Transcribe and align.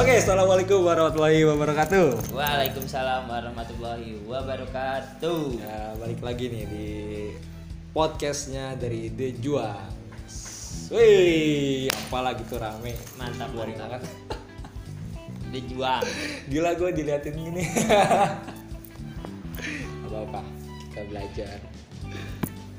Oke, 0.00 0.16
assalamualaikum 0.16 0.80
warahmatullahi 0.80 1.44
wabarakatuh. 1.44 2.32
Waalaikumsalam 2.32 3.28
warahmatullahi 3.28 4.16
wabarakatuh. 4.24 5.60
Ya, 5.60 5.92
balik 6.00 6.24
lagi 6.24 6.48
nih 6.48 6.64
di 6.64 6.88
podcastnya 7.92 8.80
dari 8.80 9.12
The 9.12 9.36
Juang. 9.44 9.92
Wih, 10.88 11.92
apalagi 11.92 12.48
tuh 12.48 12.64
rame. 12.64 12.96
Mantap, 13.20 13.52
Luar 13.52 13.68
mantap. 13.68 14.00
banget. 14.00 14.02
Dijuang. 15.52 16.04
Gila 16.48 16.70
gue 16.80 16.90
diliatin 16.96 17.36
gini. 17.36 17.60
apa-apa, 20.08 20.40
kita 20.88 21.02
belajar. 21.12 21.60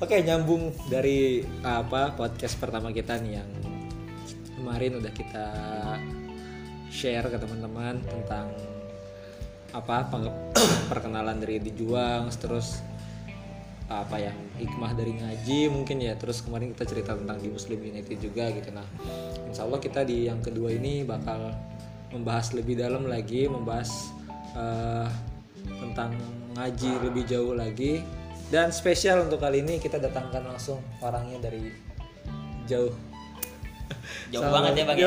Oke, 0.02 0.26
nyambung 0.26 0.74
dari 0.90 1.46
apa 1.62 2.18
podcast 2.18 2.58
pertama 2.58 2.90
kita 2.90 3.22
nih 3.22 3.38
yang 3.38 3.50
kemarin 4.58 4.98
udah 4.98 5.14
kita 5.14 5.46
share 6.92 7.26
ke 7.32 7.38
teman-teman 7.40 8.04
tentang 8.04 8.52
apa 9.72 10.04
perkenalan 10.92 11.40
dari 11.40 11.64
dijuang 11.64 12.28
terus 12.36 12.84
apa 13.92 14.20
yang 14.20 14.36
hikmah 14.56 14.96
dari 14.96 15.16
ngaji 15.20 15.68
mungkin 15.72 16.00
ya. 16.00 16.16
Terus 16.16 16.44
kemarin 16.44 16.72
kita 16.76 16.88
cerita 16.88 17.12
tentang 17.16 17.40
di 17.40 17.52
Muslim 17.52 17.80
United 17.80 18.18
juga 18.20 18.48
gitu. 18.52 18.72
Nah 18.72 18.88
Insya 19.48 19.68
Allah 19.68 19.80
kita 19.84 20.08
di 20.08 20.32
yang 20.32 20.40
kedua 20.40 20.72
ini 20.72 21.04
bakal 21.04 21.52
membahas 22.12 22.56
lebih 22.56 22.80
dalam 22.80 23.08
lagi 23.08 23.48
membahas 23.52 24.12
eh, 24.56 25.08
tentang 25.80 26.16
ngaji 26.56 26.92
lebih 27.04 27.24
jauh 27.28 27.56
lagi. 27.56 28.04
Dan 28.52 28.72
spesial 28.76 29.28
untuk 29.28 29.40
kali 29.40 29.64
ini 29.64 29.80
kita 29.80 29.96
datangkan 29.96 30.44
langsung 30.44 30.84
orangnya 31.00 31.40
dari 31.40 31.72
jauh. 32.68 32.92
Jauh 34.32 34.44
Sama- 34.44 34.56
banget 34.60 34.72
ya 34.76 34.84
bang. 34.88 34.98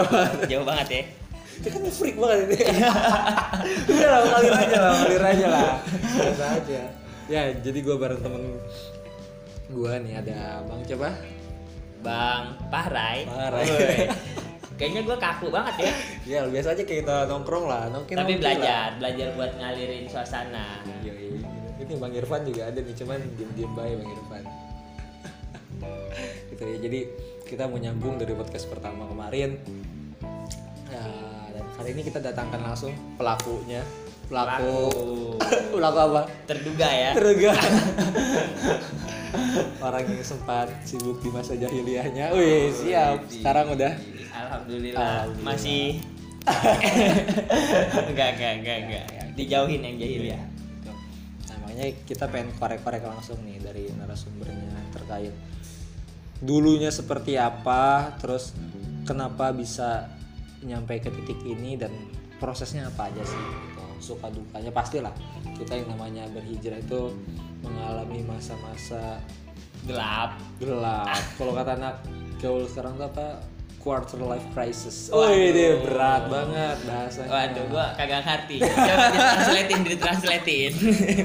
Jauh 0.48 0.64
banget 0.64 0.88
ya. 0.92 1.23
Itu 1.60 1.68
kan 1.70 1.82
freak 1.90 2.16
banget 2.18 2.38
ini 2.50 2.56
udah 3.94 4.08
lah 4.10 4.20
ngalir 4.26 4.54
aja 4.54 4.76
lah 4.78 4.92
ngalir 4.98 5.24
aja 5.24 5.46
lah 5.46 5.72
biasa 6.18 6.44
aja 6.62 6.80
ya 7.30 7.42
jadi 7.62 7.78
gue 7.80 7.96
bareng 7.96 8.20
temen 8.20 8.42
gue 9.72 9.92
nih 10.04 10.12
ada 10.20 10.62
bang 10.66 10.82
coba 10.94 11.08
Bang 12.04 12.60
Pahrai. 12.68 13.24
Pahrai. 13.24 13.64
Woi. 13.64 14.04
Kayaknya 14.76 15.00
gue 15.08 15.16
kaku 15.16 15.48
banget 15.48 15.74
ya. 15.88 15.94
ya 16.28 16.40
biasa 16.50 16.76
aja 16.76 16.82
kayak 16.84 17.06
kita 17.06 17.16
nongkrong 17.30 17.64
lah 17.64 17.88
nongkrong 17.88 18.20
Tapi 18.20 18.36
belajar, 18.36 18.98
belajar 19.00 19.26
buat 19.38 19.52
ngalirin 19.56 20.04
suasana. 20.10 20.84
Yoi. 21.00 21.40
ini 21.74 22.00
bang 22.00 22.12
Irfan 22.16 22.42
juga 22.48 22.70
ada 22.72 22.80
nih 22.80 22.96
cuman 22.96 23.18
diem 23.36 23.50
diem 23.56 23.72
baik 23.76 23.94
bang 24.00 24.08
Irfan 24.08 24.44
gitu 26.54 26.62
ya 26.64 26.78
jadi 26.80 27.00
kita 27.44 27.68
mau 27.68 27.76
nyambung 27.76 28.16
dari 28.16 28.32
podcast 28.32 28.72
pertama 28.72 29.04
kemarin 29.04 29.60
hari 31.84 32.00
ini 32.00 32.08
kita 32.08 32.16
datangkan 32.16 32.64
langsung 32.64 32.96
pelakunya 33.20 33.84
pelaku 34.32 34.88
pelaku 35.68 36.00
apa 36.16 36.22
Terduga 36.48 36.88
ya. 36.88 37.12
terduga 37.12 37.52
orang 39.84 40.08
yang 40.08 40.24
sempat 40.24 40.72
sibuk 40.88 41.20
di 41.20 41.28
masa 41.28 41.52
jahiliyahnya 41.60 42.32
wih 42.32 42.72
siap 42.72 43.28
sekarang 43.28 43.76
udah 43.76 43.92
Alhamdulillah. 44.32 45.28
Alhamdulillah. 45.28 45.44
Masih. 45.44 46.00
enggak, 48.10 48.28
enggak, 48.34 48.52
enggak, 48.64 48.78
enggak. 48.80 49.04
Dijauhin 49.36 49.84
yang 49.84 49.96
jahil 50.00 50.24
ya. 50.32 50.40
nah 51.52 51.56
makanya 51.68 51.86
kita 52.08 52.24
pengen 52.32 52.48
korek-korek 52.56 53.04
langsung 53.04 53.36
nih 53.44 53.60
dari 53.60 53.92
narasumbernya 53.92 54.88
terkait 54.96 55.36
dulunya 56.40 56.88
seperti 56.88 57.36
apa 57.36 58.16
terus 58.24 58.56
kenapa 59.04 59.52
bisa 59.52 60.08
nyampe 60.64 60.98
ke 60.98 61.12
titik 61.12 61.40
ini 61.44 61.76
dan 61.76 61.92
prosesnya 62.36 62.88
apa 62.88 63.08
aja 63.08 63.22
sih 63.22 63.38
gitu. 63.38 63.82
suka 64.02 64.28
dukanya 64.28 64.68
pastilah 64.68 65.14
kita 65.54 65.78
yang 65.78 65.88
namanya 65.88 66.26
berhijrah 66.28 66.76
itu 66.76 67.14
mengalami 67.60 68.20
masa-masa 68.22 69.16
Gelap. 69.84 70.40
gelap. 70.56 71.12
Kalau 71.36 71.52
kata 71.52 71.76
anak 71.76 72.00
gaul 72.40 72.64
sekarang 72.64 72.96
tuh 72.96 73.04
apa? 73.06 73.36
Quarter 73.76 74.16
life 74.16 74.48
crisis. 74.56 75.12
Wih, 75.12 75.52
dia 75.52 75.76
berat 75.76 76.32
banget 76.32 76.76
bahasanya. 76.88 77.28
Waduh, 77.28 77.64
gua 77.68 77.86
kagak 77.92 78.24
ngerti. 78.24 78.64
Coba 78.64 79.04
ditranslatein, 79.12 79.80
ditranslatein. 79.84 80.72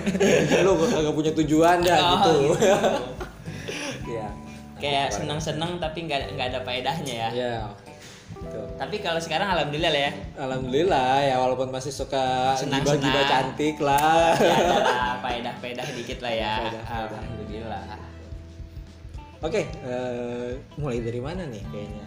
lu 0.67 0.71
kagak 0.83 1.13
punya 1.15 1.31
tujuan 1.39 1.77
dah 1.79 1.95
Oh, 1.95 2.07
gitu. 2.11 2.33
gitu. 2.51 2.67
Iya. 4.11 4.27
Kayak 4.75 5.07
seneng-seneng 5.13 5.79
tapi 5.79 6.03
nggak 6.03 6.35
nggak 6.35 6.47
ada 6.51 6.59
faedahnya 6.67 7.13
ya. 7.15 7.29
Iya. 7.31 7.55
Gitu. 8.39 8.61
Tapi 8.79 8.95
kalau 9.03 9.19
sekarang 9.19 9.51
alhamdulillah 9.51 9.91
lah 9.91 10.01
ya. 10.07 10.11
Alhamdulillah 10.39 11.11
ya 11.27 11.35
walaupun 11.43 11.67
masih 11.75 11.91
suka 11.91 12.55
Senang-senang. 12.55 13.03
giba-giba 13.03 13.21
cantik 13.27 13.75
lah. 13.83 14.31
Ya 14.39 14.55
ada 14.55 15.19
faedah-faedah 15.23 15.85
dikit 15.91 16.19
lah 16.23 16.33
ya. 16.33 16.53
Alhamdulillah. 16.87 17.83
Oke, 19.39 19.67
eh, 19.67 20.51
mulai 20.75 20.99
dari 20.99 21.19
mana 21.23 21.47
nih 21.47 21.63
kayaknya? 21.71 22.05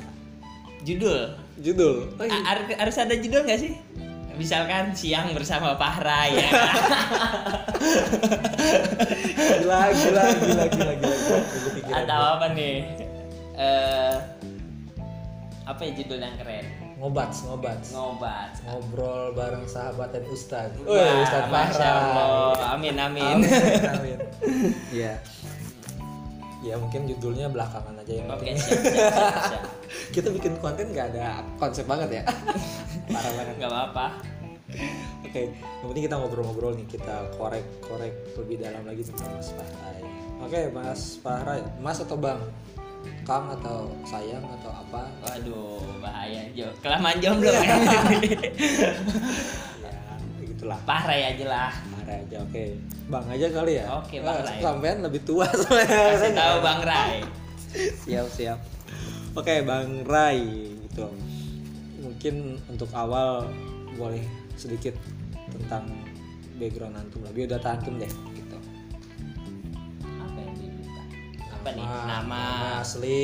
Judul. 0.84 1.20
Judul. 1.60 1.96
Oh, 2.20 2.26
iya. 2.28 2.60
Harus 2.76 2.96
ada 3.00 3.14
judul 3.16 3.44
nggak 3.48 3.60
sih? 3.60 3.72
Misalkan 4.36 4.96
siang 4.96 5.36
bersama 5.36 5.76
Pahra 5.76 6.28
ya. 6.32 6.48
gila, 9.60 9.80
gila, 9.92 10.24
gila, 10.40 10.64
gila, 10.72 10.92
gila. 10.96 11.16
Pikiran 11.76 11.96
Atau 12.04 12.20
apa 12.36 12.46
nih? 12.56 12.76
Eh 13.52 14.14
apa 15.62 15.80
ya 15.80 15.92
judul 15.94 16.18
yang 16.18 16.34
keren? 16.34 16.66
Ngobat, 16.98 17.30
ngobat. 17.46 17.78
Ngobat. 17.88 18.50
Ngobrol 18.62 19.30
bareng 19.32 19.66
sahabat 19.66 20.10
dan 20.10 20.24
ustad. 20.26 20.74
Wih, 20.76 20.90
Wah, 20.90 21.22
Ustad 21.22 21.46
Masya. 21.48 21.86
Allah. 21.86 22.54
Amin 22.74 22.94
amin. 22.94 23.36
Amin, 23.38 23.80
amin. 23.94 24.18
Iya. 24.90 25.22
Ya 26.62 26.74
mungkin 26.78 27.10
judulnya 27.10 27.50
belakangan 27.50 27.94
aja 27.96 28.12
yang 28.12 28.26
Oke 28.28 28.46
penting. 28.46 28.56
siap 28.58 28.82
siap 28.86 29.10
siap. 29.10 29.34
siap. 29.50 29.62
Kita 30.14 30.28
bikin 30.30 30.52
konten 30.58 30.90
nggak 30.90 31.06
ada 31.14 31.42
konsep 31.58 31.86
banget 31.86 32.18
ya. 32.18 32.22
Parah 33.14 33.32
banget. 33.34 33.54
Nggak 33.58 33.70
apa-apa. 33.70 34.06
Oke, 35.22 35.42
yang 35.52 35.86
penting 35.86 36.04
kita 36.06 36.16
ngobrol-ngobrol 36.16 36.72
nih, 36.72 36.86
kita 36.86 37.28
korek-korek 37.34 38.14
lebih 38.36 38.56
dalam 38.56 38.82
lagi 38.82 39.02
tentang 39.04 39.28
Mas 39.32 39.50
Fahrai. 39.50 40.00
Oke, 40.40 40.60
Mas 40.70 41.00
Fahrai, 41.18 41.60
Mas 41.78 41.98
atau 41.98 42.16
Bang? 42.16 42.40
Kang 43.22 43.46
atau 43.50 43.86
sayang 44.02 44.42
atau 44.42 44.70
apa? 44.70 45.06
Waduh, 45.22 45.78
bahaya 45.98 46.42
Jo. 46.52 46.66
Kelamaan 46.80 47.18
jomblo 47.18 47.50
kan. 47.50 47.80
Ya, 49.82 49.94
begitulah. 50.38 50.78
Pahra 50.82 51.14
aja 51.14 51.44
lah. 51.46 51.70
Fahrai 51.70 52.22
aja, 52.22 52.36
oke. 52.42 52.64
Bang 53.06 53.26
aja 53.26 53.46
kali 53.48 53.72
ya. 53.78 53.86
Oke, 53.98 54.16
Bang 54.20 54.38
Nah, 54.38 54.46
Rai. 54.46 54.58
Sampean 54.58 54.98
lebih 55.02 55.20
tua 55.22 55.46
soalnya. 55.60 56.14
Kasih 56.14 56.32
tahu 56.32 56.56
Bang 56.60 56.80
Rai. 56.82 57.22
siap 58.04 58.28
siap 58.28 58.60
oke 59.32 59.64
bang 59.64 60.04
Rai 60.04 60.44
gitu 60.84 61.08
mungkin 62.04 62.60
untuk 62.68 62.92
awal 62.92 63.48
boleh 63.96 64.20
sedikit 64.60 64.92
tentang 65.48 65.88
background 66.60 67.00
antum 67.00 67.24
lah 67.24 67.32
biodata 67.32 67.72
antum 67.72 67.96
deh 67.96 68.12
Apa 71.62 71.70
nih? 71.70 71.86
Nama 71.86 72.10
nama 72.10 72.42
asli 72.82 73.22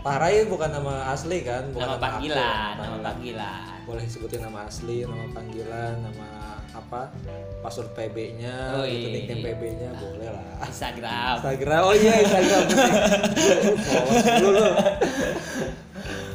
Pak 0.00 0.16
Rai 0.16 0.44
bukan 0.44 0.70
nama 0.70 0.94
asli 1.10 1.40
kan 1.40 1.68
bukan 1.68 1.84
nama 1.86 1.96
panggilan, 1.98 2.40
akun. 2.70 2.80
nama 2.82 2.98
panggilan. 3.02 3.76
boleh 3.84 4.04
sebutin 4.04 4.40
nama 4.40 4.64
asli 4.64 5.00
nama 5.00 5.28
panggilan 5.30 5.94
nama 6.00 6.28
apa 6.72 7.12
password 7.60 7.92
PB-nya 7.92 8.56
Oh, 8.74 8.82
gitu 8.82 9.06
iya. 9.06 9.12
nickname 9.14 9.40
PB-nya 9.46 9.90
boleh 9.94 10.28
lah 10.28 10.64
Instagram. 10.64 11.34
Instagram 11.38 11.80
oh 11.82 11.94
iya 11.94 12.14
Instagram 12.18 12.62
dulu 14.40 14.58
lu. 14.58 14.72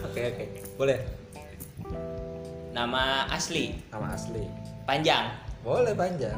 oke 0.04 0.22
oke 0.24 0.46
boleh 0.76 0.98
Nama 2.70 3.04
asli 3.28 3.74
nama 3.90 4.14
asli 4.14 4.46
panjang. 4.86 5.34
boleh 5.60 5.94
panjang 5.94 6.38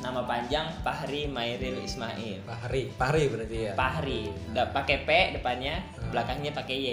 Nama 0.00 0.24
panjang 0.24 0.66
Fahri 0.80 1.28
Mairil 1.28 1.84
Ismail. 1.84 2.40
Pahri 2.42 2.88
Pahri 2.96 3.24
berarti 3.28 3.56
ya 3.68 3.72
Fahri. 3.76 4.32
Udah 4.50 4.66
pakai 4.72 4.96
P 5.04 5.10
depannya, 5.36 5.84
belakangnya 6.08 6.56
pakai 6.56 6.76
Y. 6.76 6.88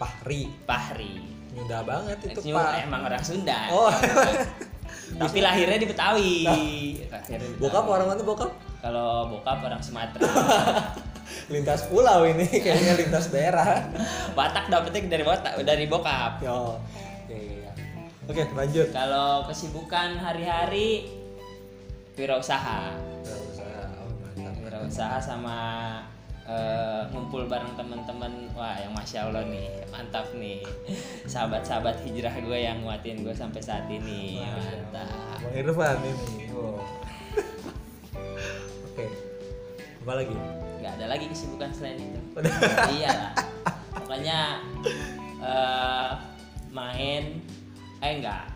Pahri 0.00 0.48
Fahri. 0.64 1.20
Nyunda 1.52 1.84
banget 1.84 2.16
itu 2.24 2.40
Itu 2.40 2.56
Pak 2.56 2.88
emang 2.88 3.04
orang 3.04 3.20
Sunda. 3.20 3.68
oh 3.68 3.92
Tapi 5.20 5.38
lahirnya 5.40 5.76
di 5.76 5.88
Betawi. 5.88 6.32
Lahirnya 6.44 7.36
di 7.44 7.56
bokap 7.56 7.84
Betawi. 7.84 7.94
orang 7.94 8.06
mana 8.08 8.22
bokap 8.24 8.50
Kalau 8.80 9.08
bokap 9.28 9.58
orang 9.60 9.80
Sumatera. 9.84 10.24
lintas 11.52 11.84
pulau 11.92 12.24
ini 12.24 12.48
kayaknya 12.64 12.96
lintas 12.96 13.28
daerah 13.28 13.84
Batak 14.32 14.72
dapetnya 14.72 15.12
dari 15.12 15.24
Batak, 15.24 15.60
dari 15.60 15.84
bokap. 15.84 16.40
yo 16.40 16.80
ya 17.28 17.36
ya 17.36 17.54
ya 17.68 17.72
oke 18.24 18.42
lanjut 18.56 18.88
Kalau 18.88 19.44
kesibukan 19.44 20.16
hari-hari 20.16 21.04
wirausaha. 22.18 22.98
Usah 23.22 23.94
oh, 24.02 24.10
mantap. 24.18 24.54
Wirausaha 24.58 25.16
sama 25.22 25.56
eh, 26.42 27.06
ngumpul 27.14 27.46
bareng 27.46 27.78
teman-teman 27.78 28.50
wah 28.58 28.74
yang 28.74 28.90
masya 28.90 29.30
allah 29.30 29.46
nih 29.46 29.86
mantap 29.94 30.26
nih. 30.34 30.66
Sahabat-sahabat 31.30 32.02
hijrah 32.02 32.34
gue 32.42 32.58
yang 32.58 32.82
nguatin 32.82 33.22
gue 33.22 33.32
sampai 33.32 33.62
saat 33.62 33.86
ini. 33.86 34.42
Mantap. 34.42 35.38
Bang 35.38 35.54
Irfan 35.54 35.98
ini. 36.02 36.12
Oke. 38.90 39.06
Apa 40.02 40.12
lagi? 40.18 40.36
nggak 40.78 40.94
ada 40.94 41.06
lagi 41.10 41.26
kesibukan 41.26 41.70
selain 41.74 41.98
itu. 41.98 42.20
Iya. 43.02 43.10
Lah 43.12 43.32
pokoknya 43.92 44.40
eh, 45.42 46.10
main 46.70 47.44
eh 47.98 48.12
enggak 48.14 48.46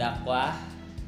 dakwah 0.00 0.56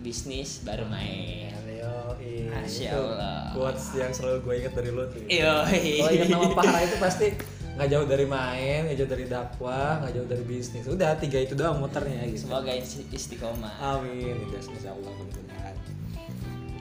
bisnis 0.05 0.61
baru 0.63 0.85
main 0.85 1.49
Yo, 1.85 2.49
Masya 2.49 2.89
Allah. 2.97 3.37
Quotes 3.53 3.85
yang 3.95 4.11
selalu 4.11 4.39
gue 4.41 4.55
ingat 4.65 4.73
dari 4.73 4.91
lo 4.91 5.05
tuh. 5.07 5.21
Iyo, 5.25 5.55
Kalau 5.69 6.11
ingat 6.11 6.29
nama 6.29 6.49
Pahra 6.51 6.79
itu 6.81 6.97
pasti 6.97 7.27
nggak 7.75 7.89
jauh 7.91 8.07
dari 8.07 8.27
main, 8.27 8.79
nggak 8.87 8.97
jauh 8.97 9.11
dari 9.11 9.25
dakwah, 9.27 10.01
nggak 10.01 10.13
jauh 10.15 10.29
dari 10.31 10.45
bisnis. 10.47 10.85
Udah 10.87 11.19
tiga 11.19 11.39
itu 11.39 11.53
doang 11.53 11.77
muternya 11.77 12.23
gitu. 12.31 12.47
semoga 12.47 12.71
isti- 12.71 13.07
istiqomah 13.11 13.75
Amin, 13.83 14.39
itu 14.41 14.55
insya 14.71 14.95
Allah 14.95 15.11
mudah-mudahan. 15.13 15.75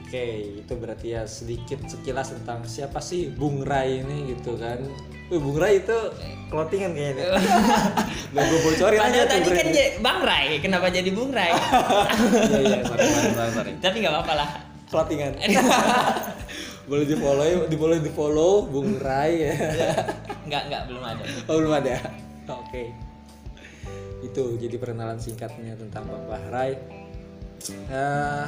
Oke, 0.04 0.26
itu 0.62 0.72
berarti 0.78 1.06
ya 1.10 1.26
sedikit 1.26 1.82
sekilas 1.84 2.30
tentang 2.30 2.62
siapa 2.62 3.02
sih 3.02 3.26
Bung 3.28 3.66
Rai 3.66 4.00
ini 4.00 4.32
gitu 4.32 4.54
kan. 4.54 4.78
Wih, 5.26 5.40
Bung 5.42 5.58
Rai 5.58 5.82
itu 5.82 5.98
clothingan 6.46 6.94
kayaknya. 6.94 7.34
Udah 8.30 8.44
gue 8.46 8.60
bocorin 8.62 8.98
aja 8.98 9.02
Padahal 9.02 9.26
tuh 9.26 9.34
tadi 9.34 9.48
kan 9.50 9.66
Bang 9.98 10.20
Rai, 10.22 10.46
kenapa 10.62 10.86
jadi 10.88 11.10
Bung 11.10 11.34
Rai? 11.34 11.50
Iya, 12.54 12.58
iya, 12.62 12.78
sorry, 12.86 13.02
sorry, 13.02 13.30
sorry, 13.34 13.50
sorry. 13.50 13.72
Tapi 13.82 13.96
nggak 13.98 14.14
apa-apa 14.14 14.34
lah. 14.38 14.50
Clothingan. 14.94 15.34
boleh 16.90 17.06
di 17.08 17.16
follow, 17.18 17.66
di 17.66 17.76
boleh 17.80 17.98
di 17.98 18.10
follow 18.14 18.62
Bung 18.70 19.02
Rai 19.02 19.32
ya. 19.42 19.54
Nggak 20.46 20.62
nggak 20.70 20.82
belum 20.86 21.02
ada. 21.02 21.22
Oh 21.50 21.54
belum 21.58 21.74
ada. 21.74 21.94
Oke. 22.46 22.94
Itu 24.22 24.54
jadi 24.54 24.78
perkenalan 24.78 25.18
singkatnya 25.18 25.74
tentang 25.74 26.06
Bapak 26.06 26.42
Rai. 26.54 26.72
Eh, 27.90 28.46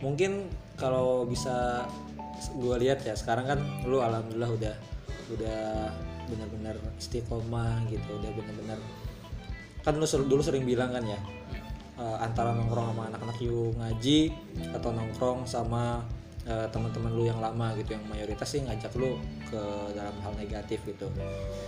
mungkin 0.00 0.48
kalau 0.80 1.28
bisa 1.28 1.84
gue 2.54 2.76
lihat 2.80 3.04
ya 3.04 3.14
sekarang 3.14 3.46
kan 3.46 3.60
lu 3.86 4.00
alhamdulillah 4.02 4.50
udah 4.52 4.74
udah 5.32 5.62
benar-benar 6.28 6.76
istiqomah 6.98 7.84
gitu 7.88 8.20
udah 8.20 8.30
benar-benar 8.36 8.78
kan 9.84 9.94
lu 9.96 10.04
dulu 10.04 10.42
sering 10.44 10.64
bilang 10.64 10.92
kan 10.92 11.04
ya 11.04 11.20
eh, 11.98 12.18
antara 12.22 12.54
nongkrong 12.54 12.94
sama 12.94 13.02
anak-anak 13.10 13.38
you 13.42 13.70
ngaji 13.78 14.34
atau 14.74 14.90
nongkrong 14.90 15.38
sama 15.46 16.02
eh, 16.44 16.66
teman-teman 16.68 17.12
lu 17.14 17.24
yang 17.24 17.40
lama 17.40 17.72
gitu 17.78 17.96
yang 17.96 18.04
mayoritas 18.10 18.48
sih 18.50 18.60
ngajak 18.62 18.92
lu 18.98 19.16
ke 19.48 19.62
dalam 19.94 20.14
hal 20.20 20.32
negatif 20.36 20.82
gitu. 20.84 21.08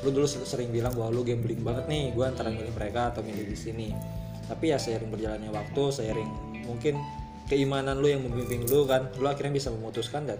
Lu 0.05 0.11
dulu 0.11 0.26
ser- 0.28 0.44
sering 0.44 0.69
bilang 0.75 0.93
bahwa 0.93 1.14
lu 1.14 1.23
gambling 1.23 1.62
banget 1.62 1.87
nih 1.88 2.12
gue 2.12 2.25
antara 2.26 2.50
milih 2.52 2.73
mereka 2.75 3.14
atau 3.14 3.23
milih 3.25 3.46
di 3.46 3.56
sini. 3.58 3.88
Tapi 4.46 4.70
ya 4.70 4.78
seiring 4.78 5.11
berjalannya 5.11 5.50
waktu 5.50 5.82
seiring 5.90 6.31
mungkin 6.67 6.99
keimanan 7.46 8.02
lu 8.02 8.11
yang 8.11 8.26
membimbing 8.26 8.67
lu 8.67 8.87
kan 8.90 9.06
lu 9.19 9.26
akhirnya 9.31 9.55
bisa 9.55 9.70
memutuskan 9.70 10.26
dan 10.26 10.38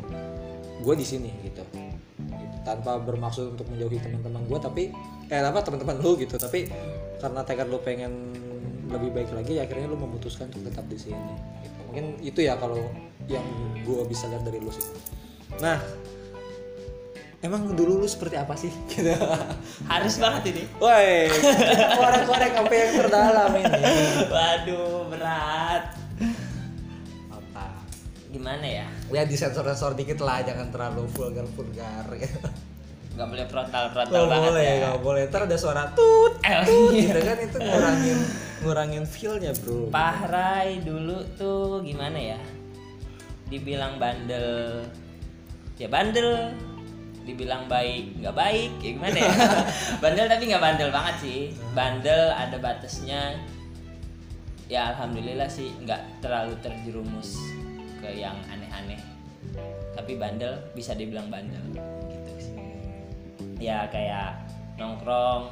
gue 0.83 0.95
di 0.99 1.07
sini 1.07 1.31
gitu. 1.47 1.63
Gitu. 1.63 2.57
tanpa 2.67 2.99
bermaksud 2.99 3.55
untuk 3.55 3.71
menjauhi 3.71 4.03
teman-teman 4.03 4.43
gue 4.51 4.59
tapi 4.59 4.83
eh 5.31 5.39
apa 5.39 5.63
teman-teman 5.63 6.03
lu 6.03 6.19
gitu. 6.19 6.35
Tapi 6.35 6.67
karena 7.23 7.41
tekad 7.47 7.71
lu 7.71 7.79
pengen 7.79 8.35
lebih 8.89 9.11
baik 9.13 9.31
lagi 9.33 9.53
ya 9.55 9.63
akhirnya 9.63 9.87
lu 9.87 9.97
memutuskan 9.97 10.47
untuk 10.49 10.63
tetap 10.65 10.87
di 10.87 10.99
sini 10.99 11.35
gitu. 11.61 11.79
mungkin 11.85 12.05
itu 12.21 12.41
ya 12.41 12.55
kalau 12.55 12.79
yang 13.27 13.43
gue 13.81 14.01
bisa 14.05 14.27
lihat 14.27 14.43
dari 14.43 14.59
lu 14.59 14.69
sih 14.69 14.85
nah 15.59 15.79
emang 17.39 17.73
dulu 17.73 18.01
lu 18.01 18.07
seperti 18.07 18.35
apa 18.35 18.55
sih 18.55 18.71
gitu 18.91 19.13
Harus 19.85 20.15
banget 20.17 20.43
ini. 20.51 20.63
woi 20.79 21.31
korek-korek 21.99 22.53
sampai 22.53 22.77
yang 22.77 22.93
terdalam 22.97 23.53
ini 23.55 23.83
Waduh, 24.27 25.07
berat. 25.07 25.85
apa 27.29 27.67
Gimana 28.29 28.67
ya? 28.67 28.87
ya 29.09 29.23
disensor-sensor 29.25 29.95
dikit 29.95 30.19
lah 30.21 30.43
jangan 30.43 30.69
terlalu 30.69 31.07
vulgar-vulgar 31.09 32.05
gitu. 32.17 32.39
Nggak 33.17 33.29
boleh 33.33 33.47
frontal-frontal 33.49 34.13
Gak 34.13 34.29
banget 34.29 34.51
boleh, 34.53 34.67
ya. 34.67 34.83
gak 34.83 34.99
boleh. 35.01 35.23
Ntar 35.25 35.41
ada 35.49 35.57
suara 35.57 35.89
tut, 35.91 36.37
Eh, 36.45 36.53
tut 36.63 36.93
iya. 36.93 37.01
gitu 37.09 37.21
kan 37.23 37.37
itu 37.41 37.57
ngurangin 37.57 38.19
ngurangin 38.65 39.05
feel-nya 39.05 39.53
bro. 39.61 39.93
Pahrai 39.93 40.81
dulu 40.81 41.21
tuh 41.37 41.85
gimana 41.85 42.17
ya? 42.17 42.41
Dibilang 43.53 44.01
bandel, 44.01 44.83
ya 45.77 45.89
bandel. 45.91 46.55
Dibilang 47.27 47.67
baik, 47.67 48.23
nggak 48.23 48.37
baik, 48.39 48.71
ya 48.79 48.91
gimana 48.95 49.19
ya? 49.19 49.35
bandel 50.03 50.27
tapi 50.31 50.43
nggak 50.47 50.63
bandel 50.63 50.89
banget 50.95 51.15
sih. 51.27 51.41
Bandel 51.75 52.31
ada 52.31 52.57
batasnya. 52.63 53.35
Ya 54.71 54.95
alhamdulillah 54.95 55.51
sih 55.51 55.75
nggak 55.83 56.23
terlalu 56.23 56.55
terjerumus 56.63 57.39
ke 57.99 58.15
yang 58.15 58.39
aneh-aneh. 58.47 59.03
Tapi 59.99 60.15
bandel 60.15 60.55
bisa 60.79 60.95
dibilang 60.95 61.27
bandel 61.27 61.63
gitu 62.07 62.31
sih. 62.39 62.59
Ya 63.59 63.91
kayak 63.91 64.47
nongkrong, 64.79 65.51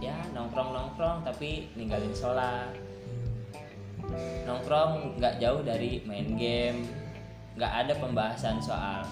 ya 0.00 0.16
nongkrong 0.32 0.72
nongkrong 0.72 1.22
tapi 1.22 1.68
ninggalin 1.76 2.12
sholat. 2.16 2.72
Nongkrong 4.48 5.20
nggak 5.20 5.38
jauh 5.38 5.60
dari 5.60 6.00
main 6.08 6.34
game. 6.34 6.88
Nggak 7.54 7.72
ada 7.86 7.92
pembahasan 8.00 8.58
soal 8.58 9.04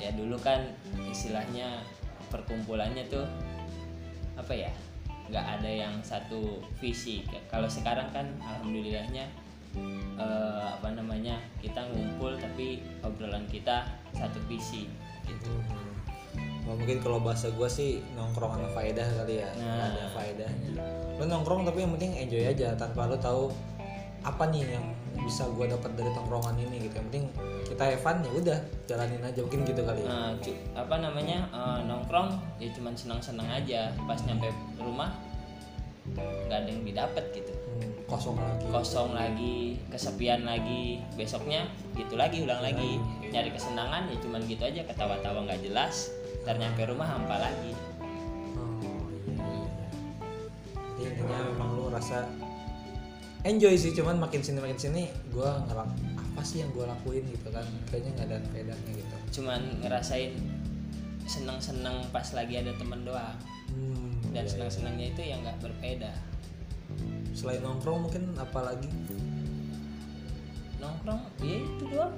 ya 0.00 0.10
dulu 0.10 0.34
kan 0.42 0.74
istilahnya 1.06 1.80
perkumpulannya 2.28 3.06
tuh 3.06 3.24
apa 4.34 4.50
ya 4.50 4.72
nggak 5.30 5.46
ada 5.60 5.70
yang 5.70 5.94
satu 6.02 6.60
visi. 6.82 7.24
Kalau 7.48 7.70
sekarang 7.70 8.10
kan 8.10 8.26
alhamdulillahnya 8.42 9.24
eh, 10.18 10.66
apa 10.68 10.88
namanya 10.92 11.40
kita 11.62 11.84
ngumpul 11.92 12.36
tapi 12.36 12.82
obrolan 13.00 13.46
kita 13.48 13.86
satu 14.12 14.38
visi 14.46 14.86
gitu 15.24 15.54
Nah, 16.64 16.72
mungkin 16.72 16.96
kalau 16.98 17.18
bahasa 17.18 17.48
gue 17.48 17.68
sih 17.68 17.90
nongkrong 18.10 18.56
sama 18.56 18.68
faedah 18.70 19.04
kali 19.14 19.38
ya, 19.38 19.48
Nah. 19.54 19.84
ada 19.86 20.04
faedahnya. 20.10 20.70
Lo 21.14 21.24
nongkrong 21.24 21.62
tapi 21.62 21.80
yang 21.80 21.92
penting 21.92 22.12
enjoy 22.18 22.42
aja 22.42 22.72
tanpa 22.72 23.04
lo 23.04 23.14
tahu 23.14 23.52
apa 24.20 24.48
nih 24.48 24.64
yang 24.70 24.84
bisa 25.14 25.44
gue 25.46 25.66
dapat 25.66 25.92
dari 25.92 26.08
tongkrongan 26.10 26.56
ini 26.58 26.76
gitu. 26.82 26.94
Yang 26.94 27.06
penting 27.06 27.24
kita 27.66 27.82
have 27.86 28.00
fun 28.00 28.16
ya 28.18 28.30
udah 28.32 28.58
jalanin 28.84 29.20
aja 29.22 29.38
mungkin 29.38 29.60
gitu 29.62 29.80
kali 29.80 30.00
ya. 30.00 30.08
Nah, 30.08 30.30
cu- 30.38 30.60
apa 30.72 30.94
namanya 30.98 31.38
eh, 31.46 31.80
nongkrong 31.82 32.28
ya 32.56 32.68
cuman 32.70 32.94
senang-senang 32.94 33.46
aja 33.46 33.92
pas 34.02 34.16
nyampe 34.20 34.48
rumah 34.78 35.12
nggak 36.06 36.58
ada 36.58 36.68
yang 36.68 36.82
didapat 36.82 37.24
gitu 37.32 37.52
Hmm, 37.74 37.90
kosong 38.06 38.36
lagi. 38.36 38.64
kosong 38.68 39.10
lagi 39.12 39.56
kesepian 39.88 40.44
lagi 40.44 41.00
besoknya 41.14 41.64
gitu 41.92 42.14
lagi 42.14 42.38
ulang 42.38 42.60
lagi 42.60 43.00
nyari 43.24 43.50
kesenangan 43.50 44.06
ya 44.06 44.16
cuman 44.20 44.44
gitu 44.44 44.62
aja 44.62 44.84
ketawa-tawa 44.84 45.42
nggak 45.42 45.64
jelas 45.64 46.12
ntar 46.44 46.60
nyampe 46.60 46.84
rumah 46.84 47.08
hampa 47.08 47.40
lagi 47.40 47.72
Oh 48.54 49.08
iya. 49.26 49.40
iya. 49.40 49.88
Jadi 50.94 51.00
intinya 51.10 51.38
memang 51.50 51.68
lu 51.74 51.84
rasa 51.90 52.28
enjoy 53.42 53.74
sih, 53.74 53.92
cuman 53.96 54.20
makin 54.20 54.40
sini 54.40 54.60
makin 54.60 54.78
sini 54.78 55.02
gue 55.32 55.50
ngelak 55.68 55.88
apa 56.14 56.42
sih 56.44 56.60
yang 56.62 56.70
gue 56.72 56.84
lakuin 56.86 57.24
gitu 57.28 57.48
kan, 57.50 57.64
kayaknya 57.88 58.10
nggak 58.14 58.26
ada 58.30 58.38
faedahnya 58.52 58.90
gitu. 58.94 59.16
cuman 59.40 59.60
ngerasain 59.82 60.32
seneng-seneng 61.24 62.04
pas 62.12 62.24
lagi 62.36 62.60
ada 62.60 62.72
temen 62.76 63.02
doang 63.02 63.36
Hmm, 63.74 64.12
dan 64.30 64.44
iya, 64.46 64.52
senang-senangnya 64.54 65.06
itu 65.16 65.22
yang 65.34 65.40
nggak 65.42 65.58
berbeda 65.58 66.12
iya. 66.12 67.34
Selain 67.34 67.58
nongkrong 67.64 68.06
mungkin 68.06 68.30
apa 68.38 68.60
lagi? 68.62 68.86
nongkrong 70.78 71.20
ya 71.40 71.58
itu 71.64 71.84
doang 71.88 72.12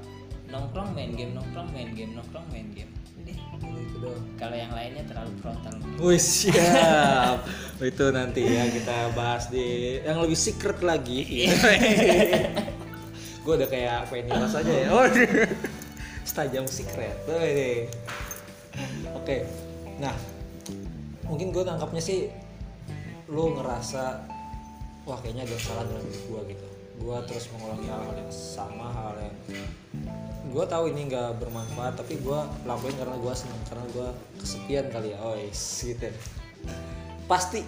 nongkrong 0.51 0.91
main 0.93 1.13
game 1.15 1.33
nongkrong 1.39 1.69
main 1.71 1.91
game 1.95 2.13
nongkrong 2.19 2.47
main 2.51 2.69
game 2.75 2.91
Udah. 3.61 3.83
Itu 3.83 3.97
doang. 4.03 4.25
kalau 4.37 4.57
yang 4.57 4.73
lainnya 4.77 5.05
terlalu 5.09 5.33
frontal 5.41 5.75
Wih 5.97 6.21
siap. 6.21 7.41
itu 7.91 8.05
nanti 8.13 8.45
ya 8.45 8.69
kita 8.69 9.17
bahas 9.17 9.49
di 9.49 9.97
yang 10.05 10.21
lebih 10.21 10.37
secret 10.37 10.81
lagi. 10.85 11.49
gue 13.47 13.55
udah 13.55 13.69
kayak 13.71 14.11
Venilas 14.13 14.53
aja 14.53 14.73
ya. 14.73 14.89
Oh, 14.97 15.07
setajam 16.27 16.69
secret. 16.69 17.17
Tuh 17.25 17.41
ini. 17.41 17.89
Oke. 19.17 19.49
Nah, 19.97 20.13
mungkin 21.25 21.55
gue 21.55 21.65
tangkapnya 21.65 22.03
sih 22.03 22.29
lu 23.33 23.57
ngerasa 23.57 24.21
wah 25.09 25.19
kayaknya 25.23 25.49
ada 25.49 25.57
salah 25.57 25.85
dalam 25.89 26.05
hidup 26.05 26.25
gue 26.29 26.43
gitu. 26.53 26.67
Gue 26.97 27.17
terus 27.25 27.49
mengulangi 27.57 27.89
hal-hal 27.89 28.15
yang 28.21 28.33
sama, 28.33 28.93
hal 28.93 29.15
yang 29.17 29.37
gue 30.47 30.65
tahu 30.67 30.91
ini 30.95 31.11
nggak 31.11 31.43
bermanfaat 31.43 31.99
tapi 31.99 32.23
gue 32.23 32.39
lakuin 32.65 32.97
karena 32.97 33.17
gue 33.19 33.33
seneng 33.35 33.61
karena 33.67 33.85
gue 33.91 34.09
kesepian 34.39 34.87
kali 34.91 35.13
ya. 35.13 35.19
Oh 35.23 35.35
gitu 35.39 36.11
pasti 37.27 37.67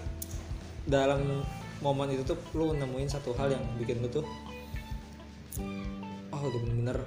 dalam 0.86 1.42
momen 1.82 2.14
itu 2.14 2.22
tuh 2.22 2.38
lu 2.54 2.74
nemuin 2.74 3.10
satu 3.10 3.34
hal 3.34 3.50
yang 3.50 3.64
bikin 3.78 3.98
lu 3.98 4.08
tuh 4.10 4.22
oh 6.30 6.40
udah 6.42 6.60
bener-bener 6.62 6.98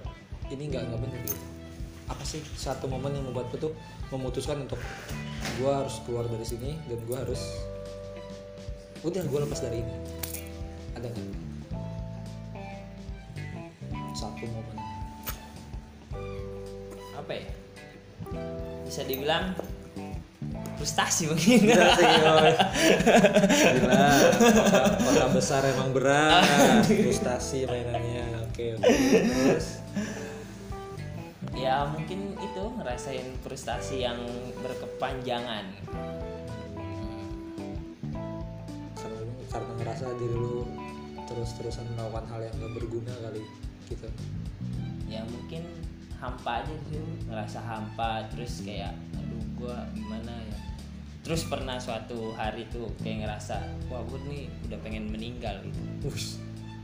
ini 0.51 0.67
nggak 0.67 0.83
nggak 0.91 0.99
bener. 0.99 1.19
Gitu 1.23 1.37
apa 2.11 2.23
sih 2.27 2.43
satu 2.43 2.91
momen 2.91 3.15
yang 3.15 3.23
membuat 3.31 3.55
tuh 3.55 3.71
memutuskan 4.11 4.67
untuk 4.67 4.83
gue 5.55 5.71
harus 5.71 6.03
keluar 6.03 6.27
dari 6.27 6.43
sini 6.43 6.75
dan 6.91 6.99
gue 7.07 7.17
harus 7.17 7.39
udah 9.07 9.23
gue 9.23 9.39
lepas 9.47 9.59
dari 9.63 9.79
ini. 9.79 9.95
Ada 10.99 11.07
nggak? 11.07 11.27
Satu 14.11 14.43
momen 14.51 14.80
apa 17.21 17.33
ya 17.37 17.45
bisa 18.85 19.01
dibilang 19.05 19.53
frustasi 20.81 21.29
mungkin 21.29 21.61
Gila 21.69 21.93
sih, 21.93 22.09
yoi. 22.09 22.53
Gila, 23.77 24.07
kota, 24.41 24.65
kota 24.97 25.25
besar 25.29 25.61
emang 25.69 25.93
berat, 25.93 26.89
frustasi 26.89 27.69
mainannya. 27.69 28.49
Oke, 28.49 28.81
oke. 28.81 28.89
Terus, 28.89 29.77
ya 31.53 31.85
mungkin 31.85 32.33
itu 32.41 32.63
ngerasain 32.81 33.27
frustasi 33.45 34.01
yang 34.01 34.17
berkepanjangan 34.65 35.69
karena 38.97 39.19
lu 39.21 39.33
karena 39.53 39.71
ngerasa 39.77 40.05
diri 40.17 40.35
lu 40.35 40.65
terus-terusan 41.29 41.85
melakukan 41.93 42.25
hal 42.33 42.41
yang 42.43 42.55
gak 42.57 42.73
berguna 42.75 43.13
kali 43.21 43.43
gitu. 43.87 44.07
ya 45.05 45.21
mungkin 45.29 45.63
hampa 46.21 46.61
aja 46.61 46.75
tuh 46.85 47.01
ngerasa 47.25 47.59
hampa 47.65 48.29
terus 48.29 48.61
kayak 48.61 48.93
aduh 49.17 49.41
gua 49.57 49.89
gimana 49.97 50.29
ya? 50.29 50.57
Terus 51.21 51.45
pernah 51.45 51.77
suatu 51.77 52.33
hari 52.33 52.65
tuh 52.69 52.89
kayak 53.01 53.25
ngerasa 53.25 53.61
wah 53.89 54.01
gue 54.05 54.19
nih 54.29 54.43
udah 54.69 54.79
pengen 54.81 55.09
meninggal 55.09 55.61
gitu. 55.65 55.81
Wush, 56.05 56.41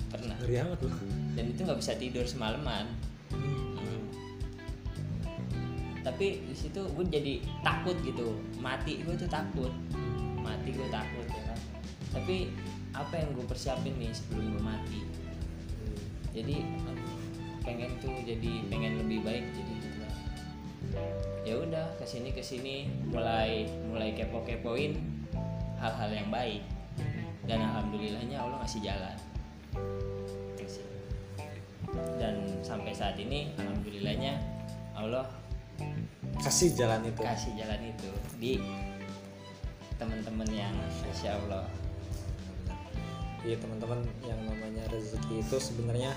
pernah. 0.09 0.37
Ngeri 0.41 0.61
amat 0.61 0.79
lu. 0.85 0.89
dan 1.37 1.45
itu 1.53 1.61
nggak 1.61 1.79
bisa 1.81 1.93
tidur 1.97 2.25
semalaman. 2.25 2.85
Hmm. 3.33 4.09
tapi 6.01 6.39
di 6.47 6.55
situ 6.55 6.79
gue 6.79 7.05
jadi 7.05 7.43
takut 7.61 7.97
gitu. 8.01 8.37
Mati 8.57 9.05
gue 9.05 9.13
tuh 9.17 9.29
takut. 9.29 9.73
Mati 10.41 10.69
gue 10.73 10.87
takut 10.89 11.25
ya 11.29 11.43
kan. 11.53 11.59
Tapi 12.17 12.49
apa 12.93 13.13
yang 13.21 13.35
gue 13.37 13.45
persiapin 13.45 13.93
nih 14.01 14.13
sebelum 14.13 14.57
gue 14.57 14.63
mati? 14.63 15.01
Jadi 16.33 16.61
pengen 17.67 17.91
tuh 17.99 18.15
jadi 18.23 18.63
pengen 18.71 19.03
lebih 19.03 19.27
baik 19.27 19.43
jadi 19.51 19.73
gitu. 19.83 19.99
Lah 19.99 20.15
ya 21.43 21.53
udah 21.59 21.87
ke 21.99 22.05
sini 22.07 22.31
ke 22.31 22.39
sini 22.39 22.87
mulai 23.11 23.67
mulai 23.91 24.15
kepo 24.15 24.47
kepoin 24.47 24.95
hal-hal 25.75 26.09
yang 26.15 26.31
baik. 26.31 26.63
Dan 27.47 27.63
alhamdulillahnya 27.63 28.39
Allah 28.39 28.63
ngasih 28.63 28.81
jalan. 28.83 29.17
Dan 32.19 32.35
sampai 32.63 32.91
saat 32.91 33.15
ini 33.15 33.55
alhamdulillahnya 33.55 34.35
Allah 34.95 35.27
Kasih 36.37 36.69
jalan 36.77 37.01
itu. 37.01 37.21
kasih 37.21 37.53
jalan 37.57 37.81
itu 37.81 38.11
di 38.37 38.61
teman-teman 39.97 40.45
yang 40.53 40.73
masya 41.01 41.33
Allah. 41.33 41.65
Iya 43.41 43.57
teman-teman 43.57 44.05
yang 44.21 44.37
namanya 44.45 44.85
rezeki 44.93 45.41
itu 45.41 45.57
sebenarnya 45.57 46.13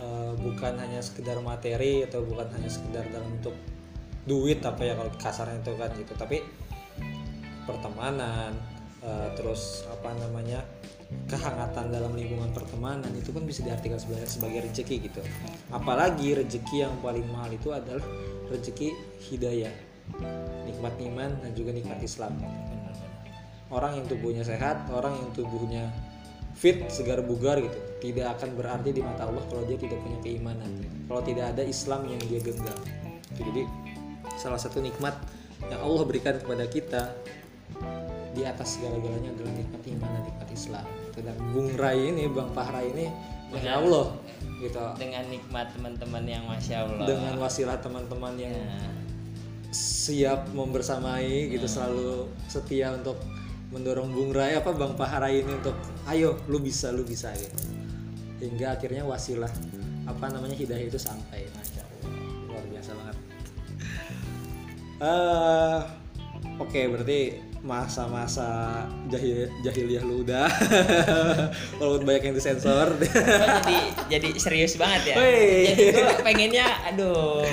eh, 0.00 0.32
bukan 0.40 0.74
hanya 0.80 1.04
sekedar 1.04 1.36
materi 1.44 2.08
atau 2.08 2.24
bukan 2.24 2.48
hanya 2.56 2.70
sekedar 2.72 3.04
dalam 3.12 3.28
bentuk 3.38 3.54
duit 4.24 4.60
apa 4.64 4.82
ya 4.84 4.94
kalau 4.96 5.12
kasarnya 5.20 5.60
itu 5.60 5.72
kan 5.76 5.90
gitu. 5.94 6.12
Tapi 6.16 6.38
pertemanan 7.68 8.56
eh, 9.04 9.28
terus 9.36 9.84
apa 9.92 10.16
namanya 10.16 10.64
kehangatan 11.26 11.90
dalam 11.90 12.14
lingkungan 12.14 12.54
pertemanan 12.54 13.10
itu 13.18 13.34
kan 13.34 13.42
bisa 13.42 13.66
diartikan 13.66 13.98
sebagai 13.98 14.26
sebagai 14.26 14.66
rezeki 14.70 14.96
gitu. 15.10 15.20
Apalagi 15.70 16.38
rezeki 16.38 16.86
yang 16.86 16.94
paling 17.04 17.26
mahal 17.28 17.50
itu 17.52 17.70
adalah 17.74 18.02
rezeki 18.50 18.94
hidayah 19.30 19.90
nikmat 20.66 20.94
iman 20.98 21.30
dan 21.42 21.50
juga 21.54 21.70
nikmat 21.74 21.98
Islam. 22.02 22.34
Orang 23.70 24.02
yang 24.02 24.06
tubuhnya 24.10 24.42
sehat, 24.42 24.90
orang 24.90 25.14
yang 25.14 25.30
tubuhnya 25.30 25.84
fit, 26.60 26.84
segar 26.92 27.24
bugar 27.24 27.56
gitu, 27.56 27.78
tidak 28.04 28.36
akan 28.36 28.52
berarti 28.52 28.92
di 28.92 29.00
mata 29.00 29.24
Allah 29.24 29.40
kalau 29.48 29.64
dia 29.64 29.80
tidak 29.80 29.96
punya 30.04 30.18
keimanan, 30.20 30.68
kalau 31.08 31.24
tidak 31.24 31.56
ada 31.56 31.64
Islam 31.64 32.04
yang 32.04 32.20
dia 32.28 32.36
genggam. 32.44 32.76
Gitu. 33.32 33.40
Jadi 33.48 33.62
salah 34.36 34.60
satu 34.60 34.84
nikmat 34.84 35.16
yang 35.72 35.80
Allah 35.80 36.04
berikan 36.04 36.36
kepada 36.36 36.68
kita 36.68 37.16
di 38.36 38.44
atas 38.44 38.76
segala-galanya 38.76 39.32
adalah 39.32 39.52
nikmat 39.56 39.82
iman 39.88 40.08
dan 40.12 40.22
nikmat 40.28 40.48
Islam. 40.52 40.86
Gitu. 41.08 41.18
Dan 41.24 41.36
Bung 41.56 41.70
Rai 41.80 42.12
ini, 42.12 42.28
Bang 42.28 42.52
Pahra 42.52 42.84
ini, 42.84 43.08
masya. 43.48 43.80
Allah, 43.80 44.06
gitu. 44.60 44.84
dengan 45.00 45.24
nikmat 45.32 45.66
teman-teman 45.72 46.24
yang 46.28 46.44
masya 46.44 46.76
Allah 46.84 47.06
Dengan 47.08 47.34
wasilah 47.40 47.80
teman-teman 47.80 48.36
yang 48.36 48.52
Ya. 48.52 48.84
siap 49.70 50.50
membersamai 50.50 51.46
gitu 51.54 51.64
selalu 51.70 52.26
setia 52.50 52.90
untuk 52.90 53.16
mendorong 53.70 54.10
Bung 54.10 54.34
Rai 54.34 54.58
apa 54.58 54.74
Bang 54.74 54.98
Pahara 54.98 55.30
ini 55.30 55.46
untuk 55.46 55.78
ayo 56.10 56.42
lu 56.50 56.58
bisa 56.58 56.90
lu 56.90 57.06
bisa 57.06 57.30
gitu. 57.38 57.54
Hingga 58.42 58.76
akhirnya 58.78 59.06
wasilah 59.06 59.50
apa 60.10 60.26
namanya 60.30 60.58
hidayah 60.58 60.90
itu 60.90 60.98
sampai. 60.98 61.46
Masya 61.54 61.82
Allah 61.86 62.10
luar 62.50 62.64
biasa 62.66 62.90
banget. 62.98 63.16
Eh 65.00 65.78
oke 66.58 66.80
berarti 66.90 67.20
masa-masa 67.60 68.82
jahil 69.06 69.46
jahiliyah 69.62 70.02
lu 70.02 70.26
udah. 70.26 70.50
Walaupun 71.78 72.02
banyak 72.02 72.32
yang 72.32 72.34
disensor. 72.34 72.98
Jadi 72.98 73.78
jadi 74.10 74.28
serius 74.40 74.74
banget 74.74 75.14
ya. 75.14 75.16
Wih. 75.20 75.62
jadi 75.70 75.82
gue 75.94 76.24
pengennya 76.26 76.66
aduh 76.90 77.46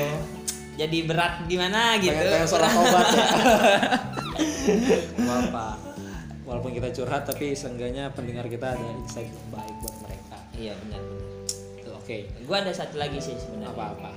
jadi 0.78 0.98
berat 1.06 1.46
gimana 1.46 1.98
gitu. 2.02 2.14
Pengen, 2.14 2.50
pengen 2.50 2.74
obat 2.78 3.08
ya. 3.14 3.28
Apa 5.48 5.87
walaupun 6.58 6.74
kita 6.74 6.90
curhat 6.90 7.30
tapi 7.30 7.54
seenggaknya 7.54 8.10
pendengar 8.18 8.50
kita 8.50 8.74
ada 8.74 8.88
insight 8.98 9.30
yang 9.30 9.50
baik 9.54 9.76
buat 9.86 9.96
mereka. 10.10 10.38
Iya 10.58 10.74
benar 10.82 11.02
oke. 12.08 12.18
Gue 12.48 12.56
ada 12.58 12.74
satu 12.74 12.98
lagi 12.98 13.22
sih 13.22 13.38
sebenarnya. 13.38 13.78
Apa-apa 13.78 14.12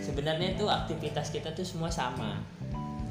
sebenarnya 0.00 0.54
tuh 0.56 0.72
aktivitas 0.72 1.34
kita 1.34 1.50
tuh 1.52 1.66
semua 1.66 1.90
sama. 1.90 2.38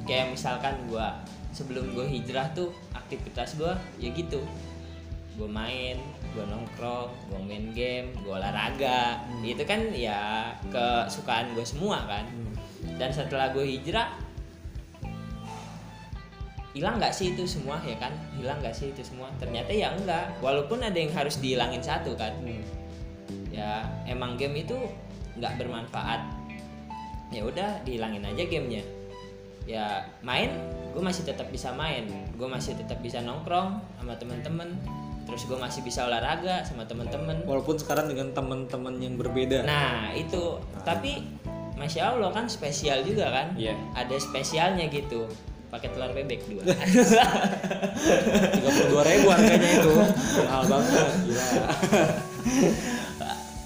Kayak 0.08 0.32
misalkan 0.32 0.74
gue 0.88 1.06
sebelum 1.52 1.92
gue 1.92 2.08
hijrah 2.08 2.48
tuh 2.56 2.72
aktivitas 2.96 3.54
gue 3.54 3.70
ya 4.00 4.08
gitu. 4.16 4.40
Gue 5.36 5.46
main 5.46 6.00
gue 6.32 6.44
nongkrong 6.48 7.12
gue 7.28 7.40
main 7.44 7.70
game 7.76 8.16
gue 8.24 8.32
olahraga. 8.32 9.20
Itu 9.44 9.68
kan 9.68 9.92
ya 9.92 10.50
kesukaan 10.72 11.52
gue 11.52 11.62
semua 11.62 12.02
kan. 12.08 12.24
Dan 12.96 13.12
setelah 13.12 13.52
gue 13.52 13.68
hijrah 13.68 14.25
hilang 16.76 17.00
nggak 17.00 17.14
sih 17.16 17.32
itu 17.32 17.48
semua 17.48 17.80
ya 17.80 17.96
kan? 17.96 18.12
Hilang 18.36 18.60
nggak 18.60 18.76
sih 18.76 18.92
itu 18.92 19.00
semua? 19.00 19.32
Ternyata 19.40 19.72
ya 19.72 19.96
enggak. 19.96 20.36
Walaupun 20.44 20.84
ada 20.84 20.92
yang 20.92 21.08
harus 21.16 21.40
dihilangin 21.40 21.80
satu 21.80 22.12
kan. 22.20 22.36
Ya 23.48 23.88
emang 24.04 24.36
game 24.36 24.60
itu 24.60 24.76
nggak 25.40 25.56
bermanfaat. 25.56 26.28
Ya 27.32 27.48
udah 27.48 27.80
dihilangin 27.88 28.28
aja 28.28 28.44
gamenya. 28.44 28.84
Ya 29.64 30.04
main 30.20 30.52
gue 30.92 31.00
masih 31.00 31.24
tetap 31.24 31.48
bisa 31.48 31.72
main. 31.72 32.12
Gue 32.36 32.44
masih 32.44 32.76
tetap 32.76 33.00
bisa 33.00 33.24
nongkrong 33.24 33.80
sama 33.96 34.12
temen-temen. 34.20 34.76
Terus 35.24 35.48
gue 35.48 35.56
masih 35.56 35.80
bisa 35.80 36.04
olahraga 36.04 36.60
sama 36.68 36.84
temen-temen. 36.84 37.48
Walaupun 37.48 37.80
sekarang 37.80 38.12
dengan 38.12 38.36
teman-teman 38.36 39.00
yang 39.00 39.16
berbeda. 39.16 39.64
Nah 39.64 40.12
itu. 40.12 40.60
Tapi 40.84 41.24
masya 41.80 42.12
allah 42.12 42.30
kan 42.36 42.52
spesial 42.52 43.00
juga 43.00 43.32
kan? 43.32 43.56
Iya. 43.56 43.72
ada 43.96 44.16
spesialnya 44.20 44.92
gitu 44.92 45.24
pakai 45.66 45.88
telur 45.90 46.14
bebek 46.14 46.46
dua. 46.46 46.62
Tiga 48.54 48.70
puluh 48.70 48.88
dua 48.94 49.02
ribu 49.02 49.26
harganya 49.34 49.70
itu. 49.82 49.92
Mahal 50.46 50.64
banget 50.70 50.94
gila. 51.26 51.46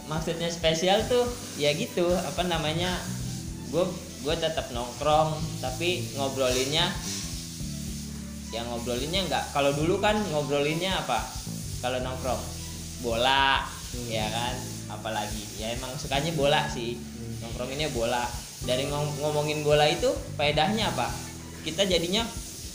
Maksudnya 0.09 0.49
spesial 0.51 1.05
tuh 1.07 1.29
ya 1.61 1.71
gitu. 1.77 2.09
Apa 2.09 2.49
namanya 2.49 2.97
gue 3.71 3.85
gue 4.21 4.35
tetap 4.37 4.73
nongkrong 4.73 5.37
tapi 5.65 6.05
ngobrolinnya 6.17 6.93
yang 8.51 8.67
ngobrolinnya 8.69 9.31
nggak 9.31 9.55
kalau 9.55 9.71
dulu 9.77 10.01
kan 10.03 10.19
ngobrolinnya 10.35 11.05
apa? 11.05 11.21
Kalau 11.85 12.01
nongkrong 12.01 12.43
bola 13.05 13.65
ya 14.09 14.27
kan? 14.29 14.55
Apalagi 14.91 15.45
ya 15.61 15.77
emang 15.77 15.95
sukanya 16.01 16.33
bola 16.35 16.67
sih. 16.73 16.99
Nongkronginnya 17.45 17.93
bola. 17.95 18.25
Dari 18.61 18.89
ngom- 18.93 19.17
ngomongin 19.25 19.65
bola 19.65 19.89
itu 19.89 20.13
faedahnya 20.37 20.93
apa 20.93 21.30
kita 21.61 21.85
jadinya 21.85 22.25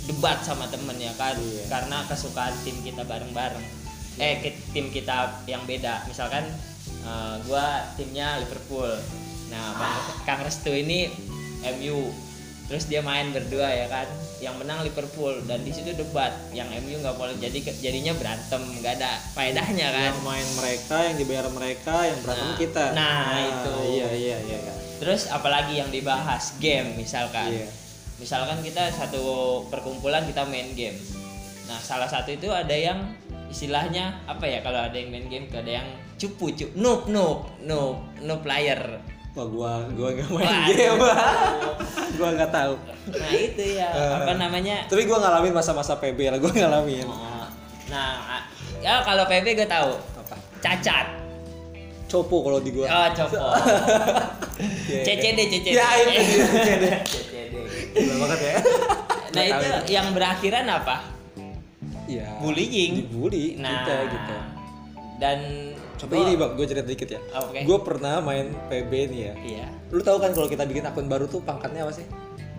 debat 0.06 0.38
sama 0.39 0.65
temen 0.65 0.96
ya 0.96 1.13
kan? 1.13 1.34
Iya. 1.36 1.65
karena 1.68 1.98
kesukaan 2.06 2.54
tim 2.62 2.77
kita 2.80 3.01
bareng-bareng. 3.01 3.65
Eh 4.15 4.39
ke- 4.39 4.58
tim 4.70 4.88
kita 4.88 5.44
yang 5.44 5.63
beda. 5.63 6.06
Misalkan 6.06 6.46
eh, 7.01 7.36
gua 7.44 7.65
timnya 7.94 8.38
Liverpool. 8.38 8.89
Nah 9.46 9.74
Bang- 9.74 10.22
Kang 10.24 10.42
Restu 10.42 10.72
ini 10.72 11.10
MU 11.75 12.10
terus 12.65 12.86
dia 12.86 12.98
main 13.00 13.30
berdua 13.30 13.65
ya 13.68 13.86
kan? 13.88 14.06
Yang 14.38 14.56
menang 14.58 14.80
Liverpool. 14.82 15.38
Dan 15.44 15.62
di 15.62 15.70
situ 15.70 15.92
debat. 15.92 16.34
Yang 16.51 16.82
MU 16.82 16.96
nggak 16.98 17.13
boleh. 17.13 17.36
Jadi 17.36 17.62
jadinya 17.75 18.13
berantem. 18.13 18.62
Nggak 18.80 18.94
ada 18.96 19.12
faedahnya 19.34 19.88
kan? 19.92 20.12
Yang 20.12 20.22
main 20.24 20.48
mereka 20.56 20.98
yang 21.04 21.15
dibayar 21.15 21.46
mereka 21.50 21.96
yang 22.04 22.20
berantem 22.22 22.46
Nah, 22.48 22.58
kita. 22.58 22.86
Nah, 22.92 23.25
itu. 23.38 23.74
iya 23.92 24.08
iya 24.12 24.38
iya 24.39 24.58
iya. 24.62 24.74
terus 24.96 25.27
apalagi 25.27 25.75
yang 25.75 25.89
dibahas? 25.89 26.56
Game 26.58 26.96
misalkan. 26.96 27.51
Iya. 27.51 27.68
Misalkan 28.15 28.60
kita 28.62 28.88
satu 28.89 29.24
perkumpulan 29.67 30.24
kita 30.24 30.43
main 30.43 30.72
game 30.74 30.95
nah 31.65 31.77
salah 31.77 32.05
satu 32.05 32.29
itu 32.29 32.48
ada 32.48 32.72
yang 32.72 33.12
istilahnya 33.48 34.22
apa 34.25 34.45
ya 34.45 34.60
kalau 34.62 34.79
ada 34.79 34.93
yang 34.93 35.10
main 35.10 35.27
game 35.27 35.45
ada 35.50 35.81
yang 35.81 35.88
cupu 36.15 36.51
cup 36.51 36.72
noob 36.74 37.01
noob 37.07 37.39
noob 37.62 37.95
noob 38.22 38.39
player 38.41 38.79
Wah 39.36 39.43
gua 39.43 39.84
gua 39.91 40.15
gak 40.15 40.31
main 40.31 40.48
Waduh. 40.48 40.63
game. 40.72 40.95
gua 42.15 42.29
nggak 42.31 42.51
tahu. 42.55 42.74
nah 43.12 43.31
itu 43.36 43.63
ya 43.75 43.91
apa 44.24 44.31
namanya 44.39 44.88
Tapi 44.88 45.03
gua 45.03 45.19
ngalamin 45.19 45.51
masa-masa 45.51 46.00
PB 46.00 46.15
lah, 46.31 46.39
gua 46.39 46.55
ngalamin. 46.55 47.03
Oh, 47.03 47.43
nah 47.91 48.39
ya 48.79 49.03
kalau 49.03 49.27
PB 49.27 49.60
gue 49.60 49.67
tahu 49.67 49.91
Apa? 50.15 50.39
cacat 50.63 51.19
Copo 52.07 52.48
kalau 52.48 52.63
di 52.63 52.72
gua. 52.72 52.88
oh 52.88 53.07
copo 53.12 53.36
Iya, 54.88 55.03
iya. 55.03 55.03
CCD 55.03 55.39
CCD 55.51 55.75
Ya, 55.75 55.88
itu 56.00 56.15
CCD. 56.55 56.86
Banget 58.25 58.39
ya. 58.41 58.55
nah 59.36 59.44
itu 59.44 59.67
yang 59.91 60.08
berakhiran 60.15 60.65
apa 60.65 60.96
Iya. 62.05 62.38
bullying 62.39 63.03
Dibully 63.03 63.58
nah 63.58 63.84
kita 63.84 63.96
gitu. 64.08 64.36
dan 65.17 65.39
Coba 65.96 66.12
ini 66.20 66.36
bang, 66.36 66.51
gue 66.60 66.65
cerita 66.67 66.84
dikit 66.86 67.08
ya. 67.08 67.22
Oke. 67.39 67.63
Gue 67.63 67.79
pernah 67.79 68.20
main 68.20 68.51
PB 68.67 68.91
nih 69.15 69.20
ya. 69.22 69.34
iya 69.41 69.67
Lu 69.88 70.03
tahu 70.03 70.20
kan 70.20 70.36
kalau 70.36 70.51
kita 70.51 70.67
bikin 70.67 70.84
akun 70.84 71.08
baru 71.08 71.24
tuh 71.25 71.39
pangkatnya 71.39 71.88
apa 71.88 71.96
sih? 71.96 72.03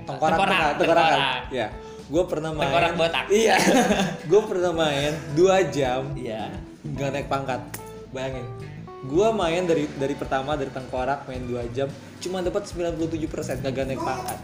Tengkorak, 0.09 0.41
Tengkorak, 0.41 0.41
tengkorak, 0.41 0.73
tengkorak 0.81 1.05
kan? 1.05 1.13
tengkorak. 1.13 1.43
Ya. 1.53 1.69
Gue 2.07 2.23
pernah 2.25 2.51
main. 2.51 2.65
Tengkorak 2.65 2.93
botak. 2.97 3.25
Iya. 3.29 3.57
gue 4.33 4.41
pernah 4.41 4.73
main 4.73 5.13
2 5.37 5.69
jam 5.69 6.03
iya 6.17 6.49
nggak 6.81 7.09
naik 7.13 7.29
pangkat. 7.29 7.61
Bayangin. 8.09 8.47
Gue 9.05 9.29
main 9.31 9.63
dari 9.63 9.85
dari 9.93 10.15
pertama 10.17 10.57
dari 10.57 10.73
tengkorak 10.73 11.29
main 11.29 11.45
2 11.45 11.77
jam 11.77 11.93
cuma 12.17 12.41
dapat 12.41 12.65
97% 12.65 13.21
kagak 13.61 13.85
naik 13.85 14.01
pangkat. 14.01 14.39